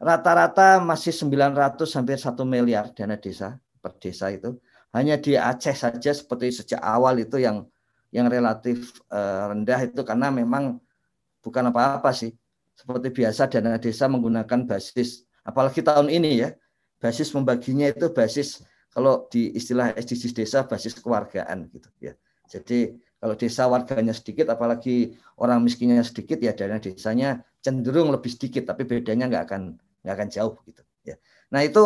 [0.00, 4.56] rata-rata masih 900 hampir 1 miliar dana desa per desa itu.
[4.92, 7.68] Hanya di Aceh saja seperti sejak awal itu yang
[8.14, 10.80] yang relatif uh, rendah itu karena memang
[11.44, 12.32] bukan apa-apa sih
[12.72, 16.50] seperti biasa dana desa menggunakan basis apalagi tahun ini ya
[16.96, 22.12] basis membaginya itu basis kalau di istilah SDGs desa basis kewargaan gitu ya
[22.48, 28.70] jadi kalau desa warganya sedikit apalagi orang miskinnya sedikit ya dana desanya cenderung lebih sedikit
[28.70, 29.62] tapi bedanya nggak akan
[30.06, 31.18] nggak akan jauh gitu ya.
[31.50, 31.82] Nah itu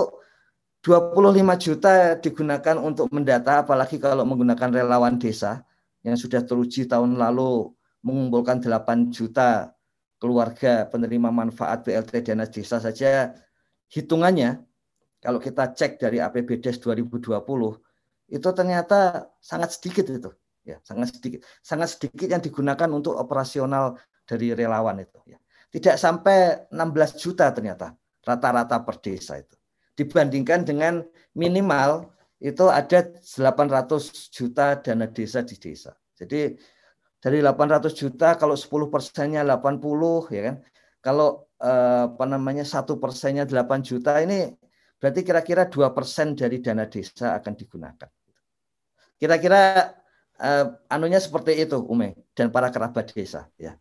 [0.85, 5.65] 25 juta digunakan untuk mendata apalagi kalau menggunakan relawan desa
[6.05, 7.73] yang sudah teruji tahun lalu
[8.05, 9.73] mengumpulkan 8 juta
[10.21, 13.33] keluarga penerima manfaat BLT dana desa saja.
[13.89, 14.61] Hitungannya
[15.21, 17.33] kalau kita cek dari APBDes 2020
[18.31, 20.31] itu ternyata sangat sedikit itu
[20.65, 21.41] ya sangat sedikit.
[21.61, 25.37] Sangat sedikit yang digunakan untuk operasional dari relawan itu ya.
[25.71, 27.95] Tidak sampai 16 juta ternyata
[28.25, 29.57] rata-rata per desa itu.
[29.97, 31.05] Dibandingkan dengan
[31.37, 32.09] minimal
[32.41, 35.93] itu ada 800 juta dana desa di desa.
[36.17, 36.57] Jadi
[37.21, 40.57] dari 800 juta kalau 10 persennya 80 ya kan.
[41.01, 44.53] Kalau eh, apa namanya satu persennya 8 juta ini
[45.01, 48.09] berarti kira-kira dua persen dari dana desa akan digunakan.
[49.17, 49.93] Kira-kira
[50.41, 53.77] eh, anunya seperti itu Ume dan para kerabat desa ya.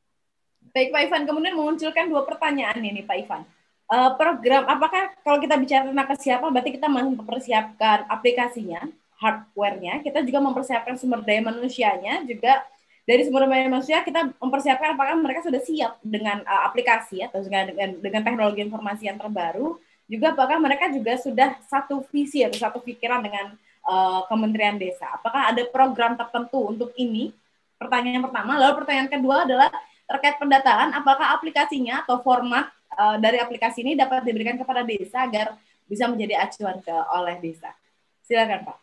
[0.70, 3.42] Baik Pak Ivan, kemudian memunculkan dua pertanyaan ini Pak Ivan.
[3.90, 8.86] Uh, program apakah kalau kita bicara tentang kesiapan berarti kita mempersiapkan aplikasinya,
[9.18, 12.62] hardware-nya, kita juga mempersiapkan sumber daya manusianya, juga
[13.10, 17.74] dari sumber daya manusia kita mempersiapkan apakah mereka sudah siap dengan uh, aplikasi atau dengan,
[17.74, 22.86] dengan dengan teknologi informasi yang terbaru, juga apakah mereka juga sudah satu visi atau satu
[22.86, 23.58] pikiran dengan
[23.90, 25.18] uh, Kementerian Desa.
[25.18, 27.34] Apakah ada program tertentu untuk ini?
[27.82, 29.74] Pertanyaan pertama, lalu pertanyaan kedua adalah
[30.06, 32.70] terkait pendataan, apakah aplikasinya atau format
[33.00, 35.56] uh, dari aplikasi ini dapat diberikan kepada desa agar
[35.88, 37.72] bisa menjadi acuan ke oleh desa.
[38.28, 38.78] Silakan Pak.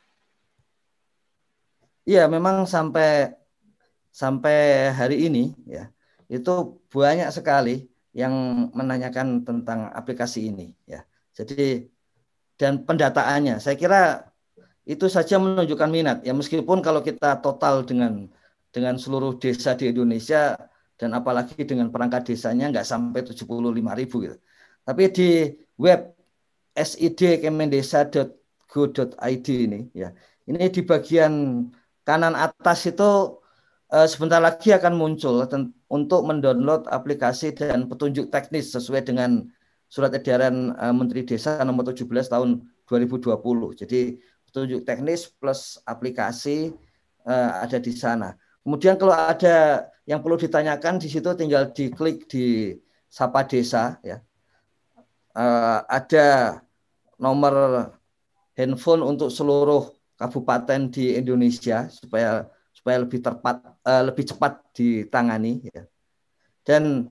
[2.08, 3.36] Iya, memang sampai
[4.10, 5.92] sampai hari ini ya
[6.32, 7.84] itu banyak sekali
[8.16, 8.32] yang
[8.72, 11.04] menanyakan tentang aplikasi ini ya.
[11.36, 11.92] Jadi
[12.56, 14.32] dan pendataannya, saya kira
[14.88, 18.30] itu saja menunjukkan minat ya meskipun kalau kita total dengan
[18.70, 20.54] dengan seluruh desa di Indonesia
[20.96, 24.36] dan apalagi dengan perangkat desanya nggak sampai 75 ribu gitu.
[24.86, 25.28] Tapi di
[25.76, 26.16] web
[26.76, 30.12] sid.kemendesa.go.id ini ya,
[30.48, 31.64] ini di bagian
[32.06, 33.40] kanan atas itu
[33.92, 35.44] eh, sebentar lagi akan muncul
[35.92, 39.44] untuk mendownload aplikasi dan petunjuk teknis sesuai dengan
[39.90, 43.80] surat edaran eh, Menteri Desa nomor 17 tahun 2020.
[43.84, 44.16] Jadi
[44.46, 46.72] petunjuk teknis plus aplikasi
[47.26, 48.32] eh, ada di sana.
[48.66, 52.74] Kemudian kalau ada yang perlu ditanyakan di situ tinggal diklik di
[53.06, 54.18] Sapa Desa ya.
[55.38, 56.58] Uh, ada
[57.14, 57.54] nomor
[58.58, 65.86] handphone untuk seluruh kabupaten di Indonesia supaya supaya lebih tepat uh, lebih cepat ditangani ya.
[66.66, 67.06] Dan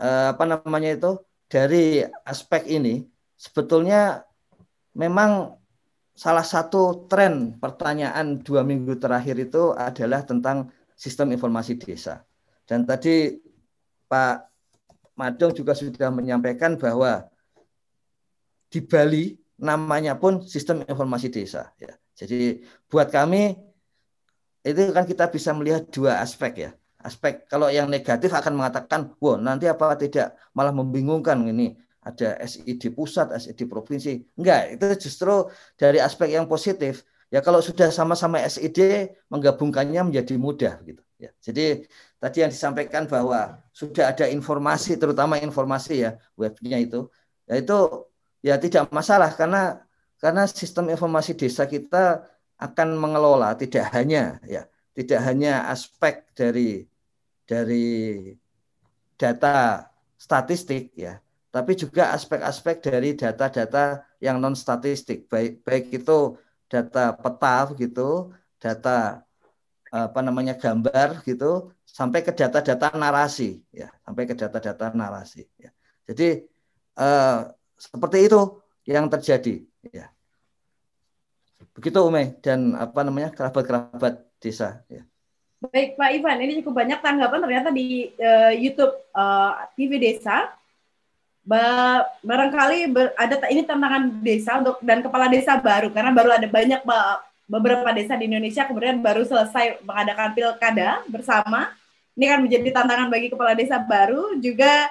[0.00, 1.20] uh, apa namanya itu
[1.52, 3.04] dari aspek ini
[3.36, 4.24] sebetulnya
[4.96, 5.52] memang
[6.16, 12.26] salah satu tren pertanyaan dua minggu terakhir itu adalah tentang sistem informasi desa.
[12.66, 13.38] Dan tadi
[14.10, 14.50] Pak
[15.14, 17.30] Madong juga sudah menyampaikan bahwa
[18.66, 21.70] di Bali namanya pun sistem informasi desa.
[21.78, 21.94] Ya.
[22.18, 23.54] Jadi buat kami
[24.66, 26.70] itu kan kita bisa melihat dua aspek ya.
[26.98, 32.90] Aspek kalau yang negatif akan mengatakan, wah nanti apa tidak malah membingungkan ini ada SID
[32.90, 34.18] pusat, SID provinsi.
[34.34, 35.46] Enggak, itu justru
[35.78, 41.30] dari aspek yang positif ya kalau sudah sama-sama SID menggabungkannya menjadi mudah gitu ya.
[41.42, 41.84] Jadi
[42.18, 47.06] tadi yang disampaikan bahwa sudah ada informasi terutama informasi ya webnya itu
[47.46, 47.78] ya itu
[48.42, 49.82] ya tidak masalah karena
[50.18, 52.26] karena sistem informasi desa kita
[52.58, 54.66] akan mengelola tidak hanya ya
[54.98, 56.90] tidak hanya aspek dari
[57.46, 58.34] dari
[59.14, 59.86] data
[60.18, 66.34] statistik ya tapi juga aspek-aspek dari data-data yang non statistik baik baik itu
[66.68, 69.24] data peta gitu, data
[69.88, 75.72] apa namanya gambar gitu, sampai ke data-data narasi ya, sampai ke data-data narasi ya.
[76.04, 76.44] Jadi
[77.00, 77.38] eh,
[77.78, 78.40] seperti itu
[78.84, 80.12] yang terjadi ya.
[81.72, 85.06] Begitu Ume dan apa namanya kerabat-kerabat desa ya.
[85.58, 90.54] Baik Pak Ivan, ini cukup banyak tanggapan ternyata di uh, YouTube uh, TV Desa
[92.20, 96.84] barangkali ada ini tantangan desa untuk dan kepala desa baru karena baru ada banyak
[97.48, 101.72] beberapa desa di Indonesia kemudian baru selesai mengadakan pilkada bersama.
[102.18, 104.90] Ini kan menjadi tantangan bagi kepala desa baru juga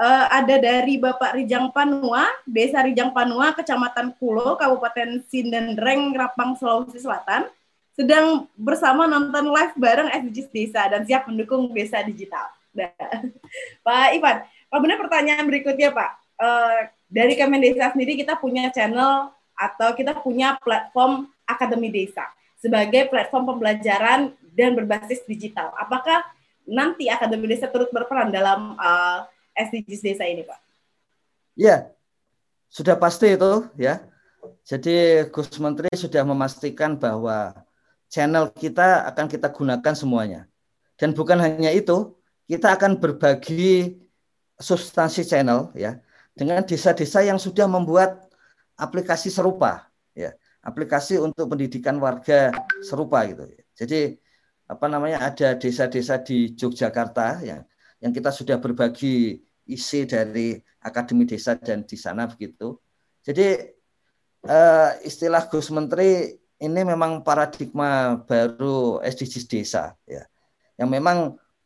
[0.00, 7.02] uh, ada dari Bapak Rijang Panua, Desa Rijang Panua, Kecamatan Kulo, Kabupaten Sindenreng, Rapang, Sulawesi
[7.02, 7.50] Selatan,
[7.92, 12.48] sedang bersama nonton live bareng SDGs Desa dan siap mendukung desa digital.
[12.70, 12.94] Nah,
[13.82, 16.78] Pak Ivan, Kemudian pertanyaan berikutnya Pak, uh,
[17.10, 22.24] dari Kemendesa sendiri kita punya channel atau kita punya platform Akademi Desa
[22.62, 25.74] sebagai platform pembelajaran dan berbasis digital.
[25.74, 26.22] Apakah
[26.68, 29.26] nanti Akademi Desa turut berperan dalam uh,
[29.58, 30.60] eh, SDGs Desa ini, Pak?
[31.58, 31.90] Ya,
[32.70, 34.04] sudah pasti itu ya.
[34.62, 37.52] Jadi Gus Menteri sudah memastikan bahwa
[38.06, 40.46] channel kita akan kita gunakan semuanya.
[40.94, 42.14] Dan bukan hanya itu,
[42.46, 43.98] kita akan berbagi
[44.60, 45.96] substansi channel ya
[46.36, 48.30] dengan desa-desa yang sudah membuat
[48.76, 52.52] aplikasi serupa ya aplikasi untuk pendidikan warga
[52.84, 54.20] serupa gitu jadi
[54.70, 57.64] apa namanya ada desa-desa di Yogyakarta ya
[58.00, 62.80] yang kita sudah berbagi isi dari Akademi Desa dan di sana begitu.
[63.20, 63.60] Jadi
[64.48, 70.24] uh, istilah Gus Menteri ini memang paradigma baru SDGs desa ya.
[70.80, 71.18] Yang memang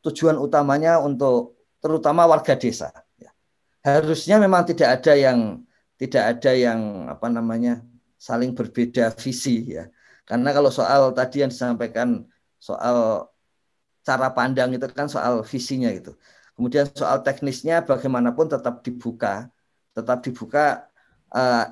[0.03, 1.54] tujuan utamanya untuk
[1.85, 2.89] terutama warga desa
[3.21, 3.29] ya.
[3.85, 5.61] Harusnya memang tidak ada yang
[6.01, 7.85] tidak ada yang apa namanya
[8.17, 9.93] saling berbeda visi ya.
[10.25, 12.25] Karena kalau soal tadi yang disampaikan
[12.57, 13.29] soal
[14.01, 16.17] cara pandang itu kan soal visinya gitu.
[16.57, 19.53] Kemudian soal teknisnya bagaimanapun tetap dibuka,
[19.93, 20.89] tetap dibuka
[21.29, 21.69] uh,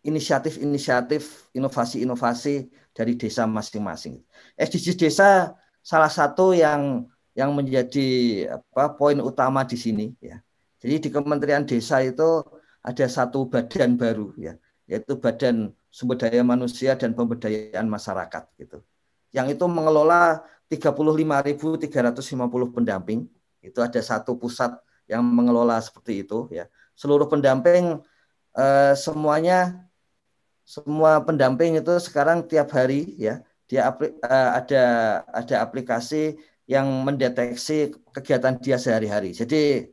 [0.00, 4.24] inisiatif-inisiatif, inovasi-inovasi dari desa masing-masing.
[4.56, 5.52] SDGs desa
[5.84, 7.04] salah satu yang
[7.34, 8.08] yang menjadi
[8.50, 10.42] apa poin utama di sini ya.
[10.80, 12.40] Jadi di Kementerian Desa itu
[12.80, 14.56] ada satu badan baru ya,
[14.88, 18.80] yaitu Badan Sumber Daya Manusia dan Pemberdayaan Masyarakat gitu.
[19.30, 20.40] Yang itu mengelola
[20.72, 22.32] 35.350
[22.72, 23.28] pendamping
[23.60, 24.72] itu ada satu pusat
[25.04, 26.64] yang mengelola seperti itu ya.
[26.96, 28.00] Seluruh pendamping
[28.56, 29.84] eh, semuanya
[30.64, 34.84] semua pendamping itu sekarang tiap hari ya dia eh, ada
[35.30, 36.38] ada aplikasi
[36.70, 39.34] yang mendeteksi kegiatan dia sehari-hari.
[39.34, 39.90] Jadi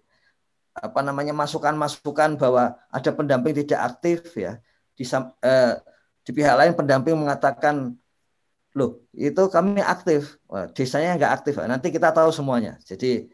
[0.78, 4.62] apa namanya masukan-masukan bahwa ada pendamping tidak aktif ya
[4.94, 5.02] di
[5.42, 5.74] eh,
[6.22, 7.98] di pihak lain pendamping mengatakan
[8.78, 13.26] loh itu kami aktif Wah, desanya nggak aktif nanti kita tahu semuanya jadi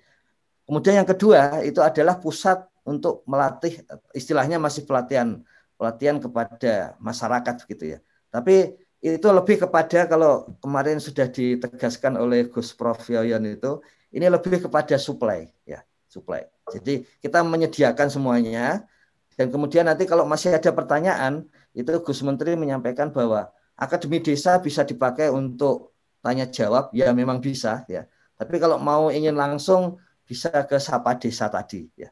[0.63, 3.83] Kemudian yang kedua itu adalah pusat untuk melatih
[4.15, 5.43] istilahnya masih pelatihan
[5.75, 7.99] pelatihan kepada masyarakat gitu ya.
[8.31, 8.71] Tapi
[9.03, 13.83] itu lebih kepada kalau kemarin sudah ditegaskan oleh Gus Prof Yoyon itu
[14.15, 16.47] ini lebih kepada supply ya, supply.
[16.71, 18.87] Jadi kita menyediakan semuanya
[19.35, 21.43] dan kemudian nanti kalau masih ada pertanyaan
[21.75, 25.91] itu Gus Menteri menyampaikan bahwa Akademi Desa bisa dipakai untuk
[26.23, 28.07] tanya jawab ya memang bisa ya.
[28.39, 32.07] Tapi kalau mau ingin langsung bisa ke Sapa Desa tadi ya.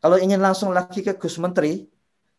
[0.00, 1.84] Kalau ingin langsung lagi ke Gus Menteri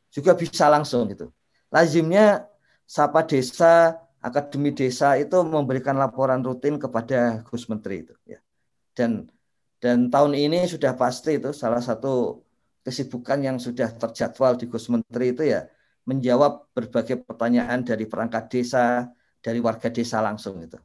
[0.09, 1.29] juga bisa langsung gitu.
[1.69, 2.49] Lazimnya
[2.91, 8.43] Sapa Desa, Akademi Desa itu memberikan laporan rutin kepada Gus Menteri itu ya.
[8.91, 9.31] Dan
[9.79, 12.43] dan tahun ini sudah pasti itu salah satu
[12.83, 15.71] kesibukan yang sudah terjadwal di Gus Menteri itu ya
[16.03, 19.07] menjawab berbagai pertanyaan dari perangkat desa,
[19.39, 20.75] dari warga desa langsung itu.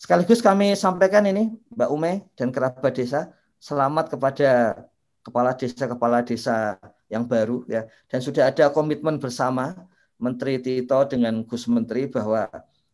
[0.00, 4.80] Sekaligus kami sampaikan ini Mbak Ume dan kerabat desa selamat kepada
[5.20, 6.80] kepala desa-kepala desa
[7.12, 9.91] yang baru ya dan sudah ada komitmen bersama
[10.22, 12.46] Menteri Tito dengan Gus Menteri bahwa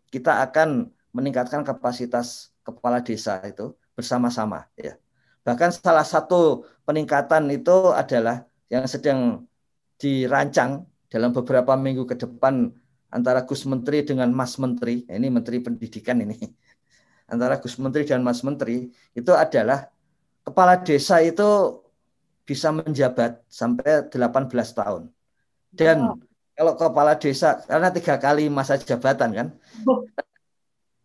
[0.09, 4.97] kita akan meningkatkan kapasitas kepala desa itu bersama-sama ya.
[5.45, 9.45] Bahkan salah satu peningkatan itu adalah yang sedang
[10.01, 12.73] dirancang dalam beberapa minggu ke depan
[13.09, 16.37] antara Gus Menteri dengan Mas Menteri, ini Menteri Pendidikan ini
[17.33, 19.89] antara Gus Menteri dan Mas Menteri itu adalah
[20.45, 21.81] kepala desa itu
[22.49, 25.13] bisa menjabat sampai 18 tahun.
[25.69, 26.17] Dan
[26.59, 29.49] kalau kepala desa karena tiga kali masa jabatan kan.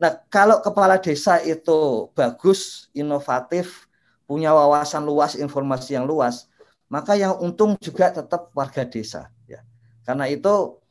[0.01, 3.85] Nah, kalau kepala desa itu bagus, inovatif,
[4.25, 6.49] punya wawasan luas, informasi yang luas,
[6.89, 9.61] maka yang untung juga tetap warga desa ya.
[10.01, 10.81] Karena itu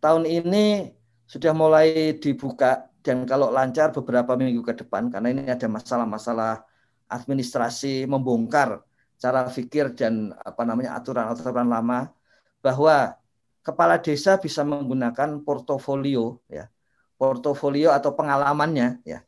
[0.00, 0.96] tahun ini
[1.28, 6.64] sudah mulai dibuka dan kalau lancar beberapa minggu ke depan karena ini ada masalah-masalah
[7.06, 8.80] administrasi membongkar
[9.20, 12.10] cara pikir dan apa namanya aturan-aturan lama
[12.64, 13.14] bahwa
[13.66, 16.70] kepala desa bisa menggunakan portofolio ya
[17.18, 19.26] portofolio atau pengalamannya ya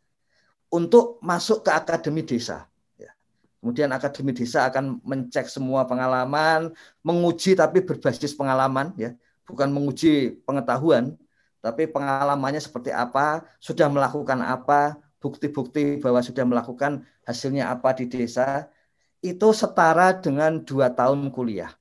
[0.70, 3.10] untuk masuk ke akademi desa ya.
[3.58, 6.70] kemudian akademi desa akan mencek semua pengalaman
[7.02, 11.18] menguji tapi berbasis pengalaman ya bukan menguji pengetahuan
[11.58, 18.70] tapi pengalamannya seperti apa, sudah melakukan apa, bukti-bukti bahwa sudah melakukan hasilnya apa di desa,
[19.18, 21.74] itu setara dengan dua tahun kuliah.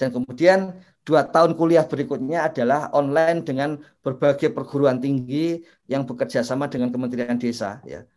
[0.00, 6.66] Dan kemudian dua tahun kuliah berikutnya adalah online dengan berbagai perguruan tinggi yang bekerja sama
[6.66, 7.84] dengan Kementerian Desa.
[7.84, 8.08] Ya.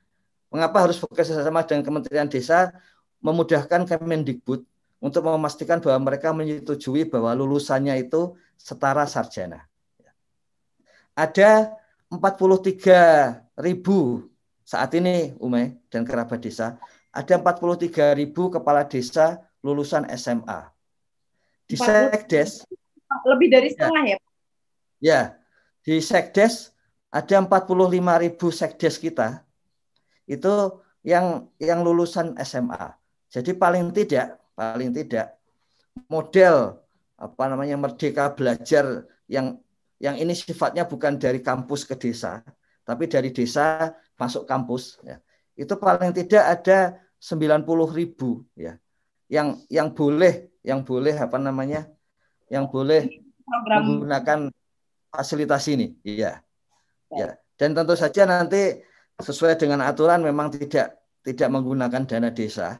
[0.47, 2.71] Mengapa harus bekerja sama dengan Kementerian Desa?
[3.19, 4.63] Memudahkan Kemendikbud
[4.97, 9.69] untuk memastikan bahwa mereka menyetujui bahwa lulusannya itu setara sarjana
[11.17, 11.73] ada
[12.13, 14.29] 43 ribu
[14.61, 16.77] saat ini Ume dan kerabat desa
[17.09, 20.69] ada 43 ribu kepala desa lulusan SMA
[21.67, 22.63] di Sekdes.
[23.27, 24.19] Lebih dari setengah ya, ya
[25.03, 25.21] ya.
[25.83, 26.71] Di Sekdes
[27.11, 27.67] ada 45
[28.23, 29.43] ribu Sekdes kita.
[30.27, 32.97] Itu yang yang lulusan SMA
[33.27, 35.35] jadi paling tidak paling tidak
[36.07, 36.79] model
[37.19, 39.59] apa namanya merdeka belajar yang
[39.99, 42.45] yang ini sifatnya bukan dari kampus ke desa,
[42.85, 45.01] tapi dari desa masuk kampus.
[45.01, 45.17] Ya.
[45.57, 47.65] Itu paling tidak ada 90
[47.97, 48.77] ribu ya
[49.27, 51.87] yang yang boleh yang boleh apa namanya
[52.51, 53.07] yang boleh
[53.47, 53.79] Program.
[53.87, 54.39] menggunakan
[55.07, 55.95] fasilitas ini.
[56.03, 56.43] Iya.
[57.15, 57.39] Ya.
[57.55, 58.83] Dan tentu saja nanti
[59.15, 62.77] sesuai dengan aturan memang tidak tidak menggunakan dana desa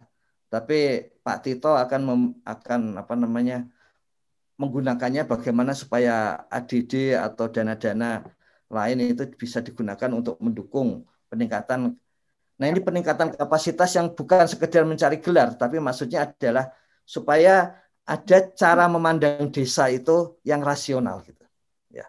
[0.48, 3.68] tapi Pak Tito akan mem, akan apa namanya
[4.58, 8.24] menggunakannya bagaimana supaya ADD atau dana-dana
[8.72, 11.94] lain itu bisa digunakan untuk mendukung peningkatan.
[12.58, 16.72] Nah ini peningkatan kapasitas yang bukan sekedar mencari gelar, tapi maksudnya adalah
[17.08, 21.44] supaya ada cara memandang desa itu yang rasional gitu.
[21.88, 22.04] Ya.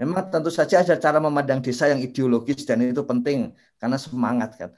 [0.00, 4.70] Memang tentu saja ada cara memandang desa yang ideologis dan itu penting karena semangat kan.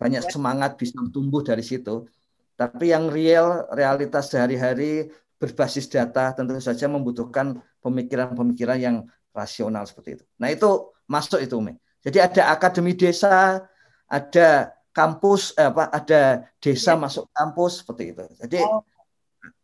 [0.00, 2.08] Banyak semangat bisa tumbuh dari situ.
[2.56, 8.96] Tapi yang real, realitas sehari-hari berbasis data tentu saja membutuhkan pemikiran-pemikiran yang
[9.36, 10.24] rasional seperti itu.
[10.40, 11.76] Nah itu masuk itu, Umi.
[12.00, 13.60] Jadi ada akademi desa,
[14.08, 17.00] ada kampus eh, apa ada desa ya.
[17.04, 18.24] masuk kampus seperti itu.
[18.40, 18.80] Jadi oh.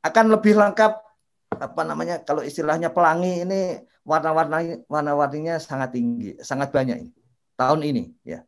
[0.04, 0.92] akan lebih lengkap
[1.56, 7.12] apa namanya kalau istilahnya pelangi ini warna-warni warna-warninya sangat tinggi, sangat banyak ini
[7.56, 8.44] tahun ini ya.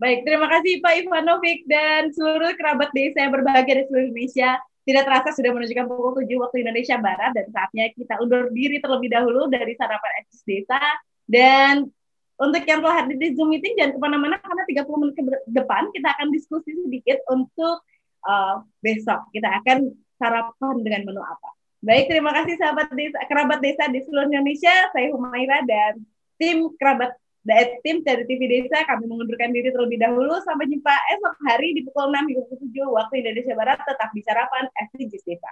[0.00, 4.56] Baik, terima kasih Pak Ivanovic dan seluruh kerabat desa yang berbahagia di seluruh Indonesia.
[4.82, 9.14] Tidak terasa sudah menunjukkan pukul 7 waktu Indonesia Barat dan saatnya kita undur diri terlebih
[9.14, 10.80] dahulu dari sarapan eksis desa
[11.30, 11.86] dan
[12.42, 15.22] untuk yang telah hadir di Zoom meeting jangan ke mana-mana karena 30 menit ke
[15.54, 17.86] depan kita akan diskusi sedikit untuk
[18.26, 19.30] uh, besok.
[19.30, 21.54] Kita akan sarapan dengan menu apa.
[21.82, 24.70] Baik, terima kasih sahabat desa, kerabat desa di seluruh Indonesia.
[24.94, 26.02] Saya Humaira dan
[26.38, 27.14] tim kerabat
[27.50, 30.38] eh, tim dari TV Desa kami mengundurkan diri terlebih dahulu.
[30.46, 33.78] Sampai jumpa esok hari di pukul 6 hingga pukul 7 waktu Indonesia Barat.
[33.82, 35.50] Tetap di sarapan SDGs Desa.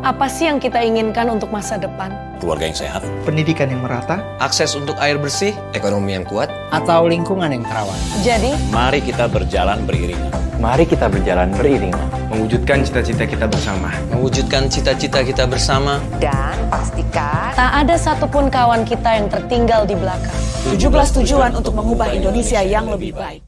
[0.00, 2.08] Apa sih yang kita inginkan untuk masa depan?
[2.40, 7.52] Keluarga yang sehat, pendidikan yang merata, akses untuk air bersih, ekonomi yang kuat, atau lingkungan
[7.52, 8.00] yang terawat.
[8.24, 10.32] Jadi, mari kita berjalan beriringan.
[10.56, 12.00] Mari kita berjalan beriringan.
[12.32, 13.92] Mewujudkan cita-cita kita bersama.
[14.08, 16.00] Mewujudkan cita-cita kita bersama.
[16.16, 20.40] Dan pastikan tak ada satupun kawan kita yang tertinggal di belakang.
[20.64, 23.44] 17 tujuan untuk mengubah Indonesia yang lebih baik.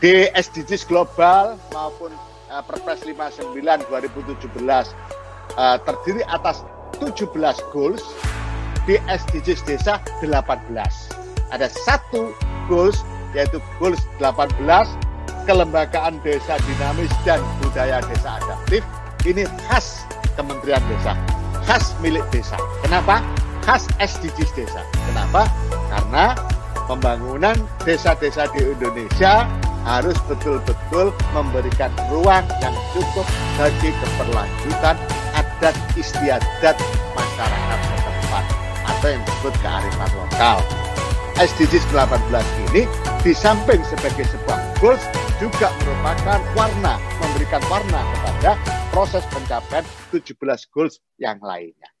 [0.00, 2.16] Di SDGs global maupun
[2.48, 3.52] uh, Perpres 59
[3.92, 5.21] 2017
[5.56, 6.66] uh, terdiri atas
[7.00, 7.32] 17
[7.72, 8.02] goals
[8.86, 10.68] di SDGs Desa 18.
[11.52, 12.32] Ada satu
[12.66, 14.60] goals yaitu goals 18
[15.48, 18.84] kelembagaan desa dinamis dan budaya desa adaptif
[19.26, 21.12] ini khas Kementerian Desa,
[21.68, 22.56] khas milik desa.
[22.80, 23.20] Kenapa?
[23.62, 24.80] Khas SDGs desa.
[25.12, 25.44] Kenapa?
[25.92, 26.32] Karena
[26.88, 29.44] pembangunan desa-desa di Indonesia
[29.82, 33.26] harus betul-betul memberikan ruang yang cukup
[33.58, 34.96] bagi keberlanjutan
[35.34, 36.76] adat istiadat
[37.14, 38.44] masyarakat setempat
[38.88, 40.58] atau yang disebut kearifan lokal.
[41.40, 42.18] SDGs 18
[42.70, 42.82] ini
[43.22, 45.02] di samping sebagai sebuah goals
[45.40, 48.58] juga merupakan warna, memberikan warna kepada
[48.92, 50.38] proses pencapaian 17
[50.70, 51.91] goals yang lainnya.